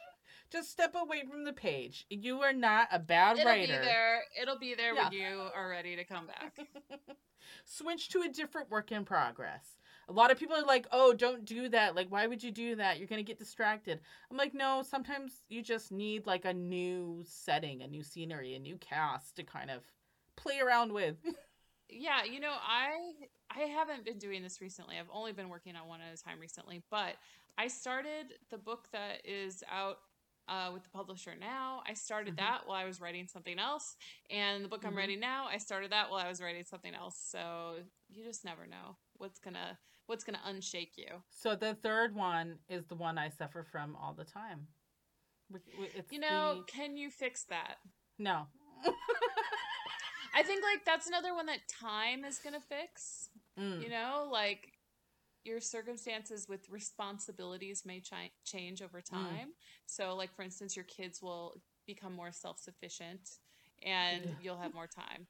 just 0.50 0.70
step 0.70 0.94
away 0.96 1.22
from 1.30 1.44
the 1.44 1.52
page. 1.52 2.06
You 2.10 2.40
are 2.40 2.52
not 2.52 2.88
a 2.90 2.98
bad 2.98 3.38
It'll 3.38 3.46
writer. 3.46 3.62
It'll 3.62 3.78
be 3.78 3.84
there. 3.84 4.22
It'll 4.42 4.58
be 4.58 4.74
there 4.74 4.94
yeah. 4.94 5.04
when 5.04 5.12
you 5.12 5.42
are 5.54 5.68
ready 5.68 5.96
to 5.96 6.04
come 6.04 6.26
back. 6.26 6.58
Switch 7.64 8.08
to 8.10 8.22
a 8.22 8.28
different 8.28 8.70
work 8.70 8.92
in 8.92 9.04
progress. 9.04 9.76
A 10.08 10.12
lot 10.12 10.32
of 10.32 10.38
people 10.38 10.56
are 10.56 10.66
like, 10.66 10.88
"Oh, 10.90 11.12
don't 11.12 11.44
do 11.44 11.68
that. 11.68 11.94
Like 11.94 12.08
why 12.08 12.26
would 12.26 12.42
you 12.42 12.50
do 12.50 12.74
that? 12.76 12.98
You're 12.98 13.06
going 13.06 13.24
to 13.24 13.28
get 13.28 13.38
distracted." 13.38 14.00
I'm 14.30 14.36
like, 14.36 14.54
"No, 14.54 14.82
sometimes 14.82 15.42
you 15.48 15.62
just 15.62 15.92
need 15.92 16.26
like 16.26 16.44
a 16.44 16.52
new 16.52 17.22
setting, 17.26 17.82
a 17.82 17.86
new 17.86 18.02
scenery, 18.02 18.54
a 18.54 18.58
new 18.58 18.76
cast 18.76 19.36
to 19.36 19.44
kind 19.44 19.70
of 19.70 19.82
play 20.36 20.58
around 20.58 20.92
with." 20.92 21.16
yeah, 21.92 22.24
you 22.24 22.40
know, 22.40 22.52
I 22.52 23.12
I 23.50 23.60
haven't 23.64 24.04
been 24.04 24.18
doing 24.18 24.42
this 24.42 24.60
recently. 24.60 24.96
I've 24.98 25.10
only 25.12 25.32
been 25.32 25.48
working 25.48 25.76
on 25.76 25.88
one 25.88 26.00
at 26.00 26.18
a 26.18 26.22
time 26.22 26.38
recently, 26.40 26.82
but 26.90 27.16
I 27.58 27.68
started 27.68 28.34
the 28.50 28.58
book 28.58 28.88
that 28.92 29.22
is 29.24 29.62
out 29.70 29.98
uh, 30.48 30.70
with 30.72 30.82
the 30.82 30.90
publisher 30.90 31.34
now. 31.38 31.82
I 31.88 31.94
started 31.94 32.36
mm-hmm. 32.36 32.46
that 32.46 32.62
while 32.66 32.76
I 32.76 32.84
was 32.84 33.00
writing 33.00 33.26
something 33.26 33.58
else, 33.58 33.96
and 34.30 34.64
the 34.64 34.68
book 34.68 34.80
mm-hmm. 34.80 34.88
I'm 34.88 34.96
writing 34.96 35.20
now, 35.20 35.46
I 35.50 35.58
started 35.58 35.92
that 35.92 36.10
while 36.10 36.24
I 36.24 36.28
was 36.28 36.40
writing 36.40 36.64
something 36.64 36.94
else. 36.94 37.16
So 37.30 37.74
you 38.08 38.24
just 38.24 38.44
never 38.44 38.66
know 38.66 38.96
what's 39.16 39.38
gonna 39.38 39.78
what's 40.06 40.24
gonna 40.24 40.40
unshake 40.48 40.96
you. 40.96 41.22
So 41.30 41.54
the 41.54 41.74
third 41.74 42.14
one 42.14 42.58
is 42.68 42.86
the 42.86 42.96
one 42.96 43.18
I 43.18 43.28
suffer 43.28 43.64
from 43.64 43.96
all 43.96 44.14
the 44.14 44.24
time. 44.24 44.66
It's 45.96 46.12
you 46.12 46.20
know, 46.20 46.64
the... 46.66 46.72
can 46.72 46.96
you 46.96 47.10
fix 47.10 47.44
that? 47.44 47.76
No. 48.18 48.46
I 50.34 50.42
think 50.42 50.62
like 50.62 50.84
that's 50.84 51.06
another 51.06 51.34
one 51.34 51.46
that 51.46 51.60
time 51.68 52.24
is 52.24 52.38
gonna 52.38 52.60
fix. 52.60 53.30
Mm. 53.58 53.82
You 53.82 53.90
know, 53.90 54.28
like 54.30 54.72
your 55.44 55.60
circumstances 55.60 56.48
with 56.48 56.68
responsibilities 56.70 57.84
may 57.86 58.00
ch- 58.00 58.32
change 58.44 58.82
over 58.82 59.00
mm. 59.00 59.10
time. 59.10 59.48
Mm. 59.48 59.86
So, 59.86 60.14
like 60.14 60.34
for 60.34 60.42
instance, 60.42 60.76
your 60.76 60.84
kids 60.84 61.22
will 61.22 61.60
become 61.86 62.14
more 62.14 62.32
self 62.32 62.58
sufficient, 62.58 63.38
and 63.82 64.24
yeah. 64.24 64.30
you'll 64.42 64.58
have 64.58 64.74
more 64.74 64.86
time. 64.86 65.26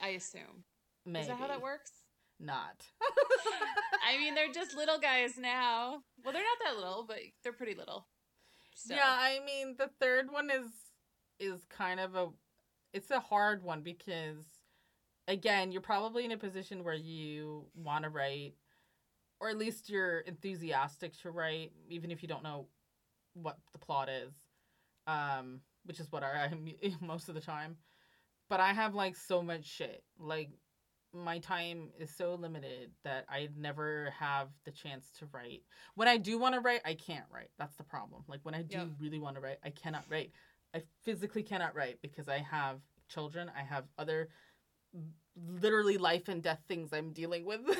I 0.00 0.08
assume. 0.08 0.64
Maybe. 1.04 1.22
Is 1.22 1.28
that 1.28 1.38
how 1.38 1.46
that 1.46 1.62
works? 1.62 1.92
Not. 2.38 2.84
I 4.06 4.18
mean, 4.18 4.34
they're 4.34 4.52
just 4.52 4.76
little 4.76 4.98
guys 4.98 5.38
now. 5.38 6.02
Well, 6.22 6.32
they're 6.32 6.42
not 6.42 6.58
that 6.64 6.76
little, 6.76 7.04
but 7.06 7.18
they're 7.42 7.52
pretty 7.52 7.74
little. 7.74 8.06
So. 8.74 8.94
Yeah, 8.94 9.04
I 9.06 9.40
mean, 9.44 9.76
the 9.78 9.88
third 10.00 10.30
one 10.30 10.50
is 10.50 10.70
is 11.38 11.64
kind 11.68 12.00
of 12.00 12.14
a 12.14 12.28
it's 12.96 13.10
a 13.10 13.20
hard 13.20 13.62
one 13.62 13.82
because 13.82 14.42
again, 15.28 15.70
you're 15.70 15.82
probably 15.82 16.24
in 16.24 16.32
a 16.32 16.36
position 16.38 16.82
where 16.82 16.94
you 16.94 17.66
want 17.74 18.04
to 18.04 18.10
write 18.10 18.54
or 19.38 19.50
at 19.50 19.58
least 19.58 19.90
you're 19.90 20.20
enthusiastic 20.20 21.12
to 21.20 21.30
write, 21.30 21.72
even 21.90 22.10
if 22.10 22.22
you 22.22 22.28
don't 22.28 22.42
know 22.42 22.68
what 23.34 23.58
the 23.74 23.78
plot 23.78 24.08
is, 24.08 24.32
um, 25.06 25.60
which 25.84 26.00
is 26.00 26.10
what 26.10 26.22
I 26.22 26.48
am 26.50 26.66
most 27.06 27.28
of 27.28 27.34
the 27.34 27.40
time. 27.40 27.76
But 28.48 28.60
I 28.60 28.72
have 28.72 28.94
like 28.94 29.14
so 29.14 29.42
much 29.42 29.66
shit. 29.66 30.02
Like 30.18 30.48
my 31.12 31.38
time 31.38 31.90
is 31.98 32.10
so 32.16 32.34
limited 32.34 32.92
that 33.04 33.26
I 33.28 33.50
never 33.58 34.10
have 34.18 34.48
the 34.64 34.70
chance 34.70 35.10
to 35.18 35.26
write. 35.32 35.64
When 35.96 36.08
I 36.08 36.16
do 36.16 36.38
want 36.38 36.54
to 36.54 36.60
write, 36.60 36.80
I 36.86 36.94
can't 36.94 37.26
write. 37.30 37.50
That's 37.58 37.76
the 37.76 37.84
problem. 37.84 38.22
Like 38.28 38.40
when 38.42 38.54
I 38.54 38.62
do 38.62 38.78
yep. 38.78 38.88
really 38.98 39.18
want 39.18 39.36
to 39.36 39.42
write, 39.42 39.58
I 39.62 39.70
cannot 39.70 40.04
write. 40.08 40.32
I 40.74 40.82
physically 41.02 41.42
cannot 41.42 41.74
write 41.74 41.98
because 42.02 42.28
I 42.28 42.38
have 42.38 42.80
children. 43.08 43.50
I 43.56 43.62
have 43.62 43.84
other 43.98 44.28
literally 45.60 45.98
life 45.98 46.28
and 46.28 46.42
death 46.42 46.60
things 46.68 46.92
I'm 46.92 47.12
dealing 47.12 47.44
with. 47.44 47.60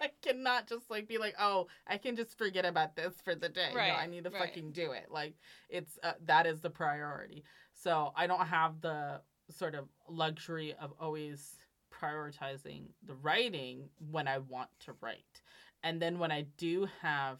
I 0.00 0.10
cannot 0.22 0.68
just 0.68 0.90
like 0.90 1.08
be 1.08 1.18
like, 1.18 1.34
oh, 1.40 1.66
I 1.86 1.98
can 1.98 2.16
just 2.16 2.38
forget 2.38 2.64
about 2.64 2.94
this 2.94 3.14
for 3.24 3.34
the 3.34 3.48
day. 3.48 3.70
Right, 3.74 3.88
no, 3.88 3.94
I 3.94 4.06
need 4.06 4.24
to 4.24 4.30
right. 4.30 4.42
fucking 4.42 4.72
do 4.72 4.92
it. 4.92 5.06
Like 5.10 5.34
it's 5.68 5.98
uh, 6.02 6.12
that 6.26 6.46
is 6.46 6.60
the 6.60 6.70
priority. 6.70 7.44
So 7.72 8.12
I 8.16 8.26
don't 8.26 8.46
have 8.46 8.80
the 8.80 9.20
sort 9.50 9.74
of 9.74 9.88
luxury 10.08 10.74
of 10.80 10.92
always 11.00 11.56
prioritizing 11.92 12.84
the 13.04 13.14
writing 13.14 13.88
when 14.10 14.28
I 14.28 14.38
want 14.38 14.70
to 14.80 14.94
write. 15.00 15.42
And 15.82 16.00
then 16.00 16.18
when 16.18 16.30
I 16.30 16.46
do 16.56 16.88
have 17.00 17.38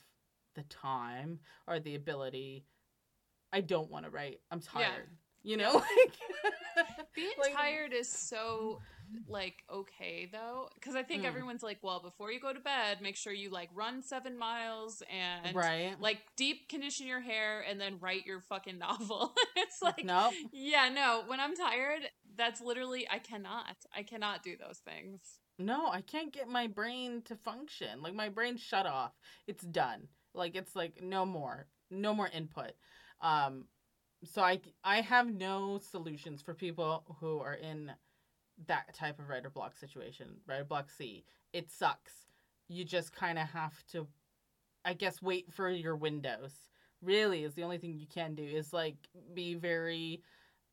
the 0.54 0.62
time 0.64 1.40
or 1.66 1.80
the 1.80 1.94
ability, 1.94 2.64
I 3.52 3.60
don't 3.60 3.90
want 3.90 4.04
to 4.04 4.10
write. 4.10 4.40
I'm 4.50 4.60
tired. 4.60 5.08
Yeah. 5.42 5.50
You 5.50 5.56
know, 5.56 5.72
like 6.76 7.06
being 7.14 7.30
like, 7.38 7.54
tired 7.54 7.92
is 7.92 8.08
so 8.08 8.80
like 9.28 9.64
okay 9.72 10.28
though 10.30 10.68
because 10.74 10.94
i 10.94 11.02
think 11.02 11.22
mm. 11.22 11.26
everyone's 11.26 11.62
like 11.62 11.78
well 11.82 12.00
before 12.00 12.30
you 12.30 12.40
go 12.40 12.52
to 12.52 12.60
bed 12.60 12.98
make 13.00 13.16
sure 13.16 13.32
you 13.32 13.50
like 13.50 13.68
run 13.74 14.02
seven 14.02 14.38
miles 14.38 15.02
and 15.10 15.54
right 15.54 15.96
like 16.00 16.18
deep 16.36 16.68
condition 16.68 17.06
your 17.06 17.20
hair 17.20 17.64
and 17.68 17.80
then 17.80 17.96
write 18.00 18.26
your 18.26 18.40
fucking 18.40 18.78
novel 18.78 19.32
it's 19.56 19.82
like 19.82 20.04
no 20.04 20.30
yeah 20.52 20.88
no 20.88 21.22
when 21.26 21.40
i'm 21.40 21.54
tired 21.54 22.02
that's 22.36 22.60
literally 22.60 23.06
i 23.10 23.18
cannot 23.18 23.76
i 23.96 24.02
cannot 24.02 24.42
do 24.42 24.56
those 24.56 24.78
things 24.78 25.20
no 25.58 25.88
i 25.88 26.00
can't 26.00 26.32
get 26.32 26.48
my 26.48 26.66
brain 26.66 27.22
to 27.22 27.34
function 27.34 28.02
like 28.02 28.14
my 28.14 28.28
brain 28.28 28.56
shut 28.56 28.86
off 28.86 29.12
it's 29.46 29.64
done 29.64 30.08
like 30.34 30.54
it's 30.54 30.76
like 30.76 31.02
no 31.02 31.24
more 31.24 31.66
no 31.90 32.14
more 32.14 32.28
input 32.28 32.72
um 33.20 33.64
so 34.24 34.42
i 34.42 34.60
i 34.84 35.00
have 35.00 35.32
no 35.32 35.78
solutions 35.78 36.42
for 36.42 36.54
people 36.54 37.04
who 37.20 37.38
are 37.38 37.54
in 37.54 37.90
that 38.66 38.94
type 38.94 39.18
of 39.18 39.28
writer 39.28 39.50
block 39.50 39.76
situation, 39.76 40.36
writer 40.46 40.64
block 40.64 40.90
C. 40.90 41.24
It 41.52 41.70
sucks. 41.70 42.12
You 42.68 42.84
just 42.84 43.14
kind 43.14 43.38
of 43.38 43.48
have 43.48 43.74
to, 43.92 44.06
I 44.84 44.94
guess, 44.94 45.22
wait 45.22 45.52
for 45.52 45.70
your 45.70 45.96
windows. 45.96 46.52
Really, 47.00 47.44
is 47.44 47.54
the 47.54 47.62
only 47.62 47.78
thing 47.78 47.94
you 47.94 48.06
can 48.12 48.34
do 48.34 48.42
is 48.42 48.72
like 48.72 48.96
be 49.34 49.54
very 49.54 50.22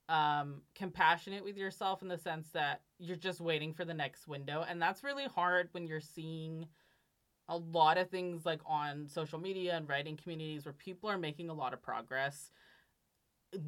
um 0.07 0.61
compassionate 0.75 1.43
with 1.43 1.57
yourself 1.57 2.03
in 2.03 2.07
the 2.07 2.17
sense 2.17 2.49
that 2.49 2.81
you're 2.99 3.15
just 3.15 3.41
waiting 3.41 3.73
for 3.73 3.85
the 3.85 3.93
next 3.93 4.27
window 4.27 4.63
and 4.69 4.79
that's 4.79 5.03
really 5.03 5.25
hard 5.25 5.67
when 5.71 5.87
you're 5.87 5.99
seeing 5.99 6.67
a 7.47 7.57
lot 7.57 7.97
of 7.97 8.09
things 8.09 8.45
like 8.45 8.61
on 8.65 9.07
social 9.07 9.39
media 9.39 9.75
and 9.75 9.87
writing 9.87 10.17
communities 10.17 10.65
where 10.65 10.73
people 10.73 11.09
are 11.09 11.17
making 11.17 11.49
a 11.49 11.53
lot 11.53 11.73
of 11.73 11.81
progress 11.81 12.51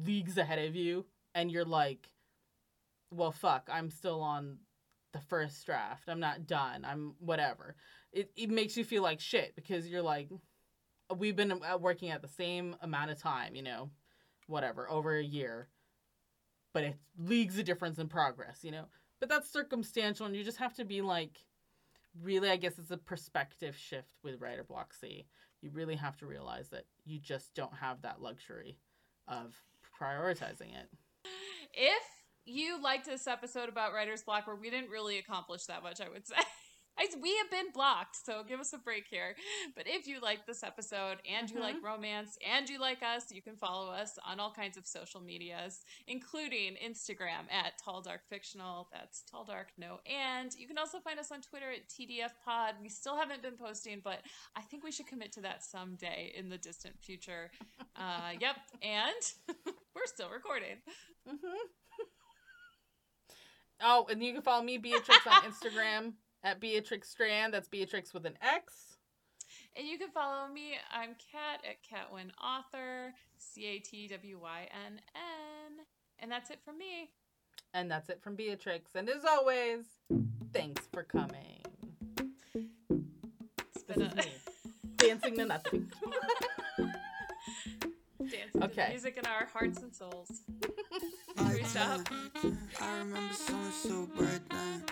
leagues 0.04 0.36
ahead 0.36 0.58
of 0.58 0.74
you 0.74 1.06
and 1.34 1.50
you're 1.50 1.64
like 1.64 2.10
well, 3.10 3.32
fuck, 3.32 3.68
I'm 3.72 3.90
still 3.90 4.20
on 4.20 4.58
the 5.12 5.20
first 5.20 5.64
draft. 5.64 6.08
I'm 6.08 6.20
not 6.20 6.46
done. 6.46 6.84
I'm 6.84 7.14
whatever. 7.18 7.74
It, 8.12 8.30
it 8.36 8.50
makes 8.50 8.76
you 8.76 8.84
feel 8.84 9.02
like 9.02 9.20
shit 9.20 9.54
because 9.56 9.88
you're 9.88 10.02
like, 10.02 10.28
we've 11.16 11.36
been 11.36 11.52
uh, 11.52 11.78
working 11.78 12.10
at 12.10 12.22
the 12.22 12.28
same 12.28 12.76
amount 12.82 13.10
of 13.10 13.20
time, 13.20 13.54
you 13.54 13.62
know, 13.62 13.90
whatever, 14.46 14.90
over 14.90 15.16
a 15.16 15.22
year. 15.22 15.68
But 16.74 16.84
it 16.84 16.96
leagues 17.18 17.58
of 17.58 17.64
difference 17.64 17.98
in 17.98 18.08
progress, 18.08 18.60
you 18.62 18.70
know? 18.70 18.84
But 19.20 19.28
that's 19.28 19.50
circumstantial, 19.50 20.26
and 20.26 20.36
you 20.36 20.44
just 20.44 20.58
have 20.58 20.74
to 20.74 20.84
be 20.84 21.00
like, 21.00 21.38
really, 22.22 22.50
I 22.50 22.56
guess 22.56 22.78
it's 22.78 22.90
a 22.90 22.96
perspective 22.96 23.76
shift 23.76 24.14
with 24.22 24.40
Writer 24.40 24.64
Block 24.64 24.94
C. 24.94 25.26
You 25.60 25.70
really 25.72 25.96
have 25.96 26.16
to 26.18 26.26
realize 26.26 26.68
that 26.68 26.84
you 27.04 27.18
just 27.18 27.54
don't 27.54 27.74
have 27.74 28.02
that 28.02 28.20
luxury 28.20 28.78
of 29.26 29.54
prioritizing 30.00 30.74
it. 30.74 30.88
If 31.74 32.02
you 32.44 32.80
liked 32.82 33.06
this 33.06 33.26
episode 33.26 33.68
about 33.68 33.92
writer's 33.92 34.22
block 34.22 34.46
where 34.46 34.56
we 34.56 34.70
didn't 34.70 34.90
really 34.90 35.18
accomplish 35.18 35.64
that 35.66 35.82
much, 35.82 36.00
I 36.00 36.08
would 36.08 36.26
say. 36.26 36.36
We 37.20 37.36
have 37.36 37.50
been 37.50 37.70
blocked, 37.72 38.16
so 38.24 38.42
give 38.46 38.60
us 38.60 38.72
a 38.72 38.78
break 38.78 39.06
here. 39.08 39.34
But 39.76 39.86
if 39.86 40.06
you 40.06 40.20
like 40.20 40.46
this 40.46 40.62
episode 40.62 41.18
and 41.30 41.48
you 41.48 41.56
mm-hmm. 41.56 41.64
like 41.64 41.84
romance 41.84 42.38
and 42.46 42.68
you 42.68 42.80
like 42.80 43.02
us, 43.02 43.32
you 43.32 43.42
can 43.42 43.56
follow 43.56 43.90
us 43.90 44.18
on 44.26 44.40
all 44.40 44.52
kinds 44.52 44.76
of 44.76 44.86
social 44.86 45.20
medias, 45.20 45.84
including 46.06 46.76
Instagram 46.84 47.50
at 47.50 47.72
Tall 47.82 48.02
Dark 48.02 48.22
Fictional. 48.28 48.88
That's 48.92 49.22
Tall 49.22 49.44
Dark 49.44 49.68
No 49.76 50.00
and. 50.06 50.54
You 50.58 50.66
can 50.66 50.78
also 50.78 50.98
find 50.98 51.18
us 51.18 51.30
on 51.30 51.40
Twitter 51.40 51.70
at 51.70 51.88
TDF 51.88 52.32
Pod. 52.44 52.74
We 52.80 52.88
still 52.88 53.16
haven't 53.16 53.42
been 53.42 53.56
posting, 53.56 54.00
but 54.02 54.20
I 54.56 54.62
think 54.62 54.84
we 54.84 54.92
should 54.92 55.06
commit 55.06 55.32
to 55.32 55.40
that 55.42 55.64
someday 55.64 56.32
in 56.36 56.48
the 56.48 56.58
distant 56.58 56.94
future. 57.00 57.50
Uh, 57.96 58.32
yep, 58.40 58.56
and 58.82 59.56
we're 59.94 60.06
still 60.06 60.30
recording. 60.30 60.78
Mm-hmm. 61.28 61.46
Oh, 63.80 64.08
and 64.10 64.20
you 64.20 64.32
can 64.32 64.42
follow 64.42 64.64
me, 64.64 64.76
Beatrix, 64.76 65.24
on 65.24 65.42
Instagram 65.42 66.14
at 66.44 66.60
Beatrix 66.60 67.08
Strand. 67.08 67.54
That's 67.54 67.68
Beatrix 67.68 68.14
with 68.14 68.26
an 68.26 68.38
X. 68.42 68.96
And 69.76 69.86
you 69.86 69.98
can 69.98 70.10
follow 70.10 70.48
me. 70.48 70.74
I'm 70.92 71.14
Kat 71.30 71.64
at 71.68 71.82
Catwynn 71.82 72.30
Author, 72.42 73.14
C 73.38 73.66
A 73.66 73.78
T 73.78 74.08
W 74.08 74.38
Y 74.40 74.68
N 74.86 75.00
N. 75.14 75.84
And 76.18 76.30
that's 76.30 76.50
it 76.50 76.58
from 76.64 76.78
me. 76.78 77.10
And 77.74 77.90
that's 77.90 78.08
it 78.08 78.20
from 78.22 78.34
Beatrix. 78.34 78.94
And 78.94 79.08
as 79.08 79.24
always, 79.24 79.84
thanks 80.52 80.86
for 80.92 81.02
coming. 81.02 81.62
It's 83.74 83.84
been 83.86 84.00
this 84.00 84.14
a... 84.14 84.18
is 84.18 84.26
me 84.26 84.38
dancing 84.96 85.36
to 85.36 85.44
nothing. 85.46 85.90
Dancing 88.18 88.62
okay. 88.62 88.84
to 88.84 88.88
music 88.90 89.16
in 89.16 89.26
our 89.26 89.46
hearts 89.46 89.80
and 89.82 89.94
souls. 89.94 90.42
I 91.40 91.62
stop? 91.62 92.00
I 92.80 92.98
remember 92.98 93.34
someone 93.34 93.72
so 93.72 94.08
bright 94.16 94.40
then. 94.50 94.84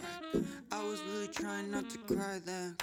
I 0.71 0.83
was 0.85 1.01
really 1.13 1.29
trying 1.29 1.71
not 1.71 1.89
to 1.91 1.99
cry 1.99 2.41
then. 2.45 2.77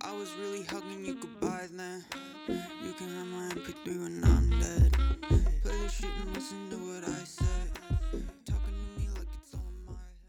I 0.00 0.12
was 0.12 0.32
really 0.40 0.62
hugging 0.64 1.04
you 1.04 1.14
goodbye 1.14 1.68
then. 1.72 2.04
You 2.48 2.92
can 2.92 3.08
have 3.16 3.26
my 3.26 3.48
MP3 3.54 4.02
when 4.02 4.24
I'm 4.24 4.50
dead. 4.60 4.92
Play 5.62 5.78
the 5.78 5.88
shit 5.88 6.10
and 6.22 6.34
listen 6.34 6.70
to 6.70 6.76
what 6.76 7.08
I 7.08 7.24
say. 7.24 7.45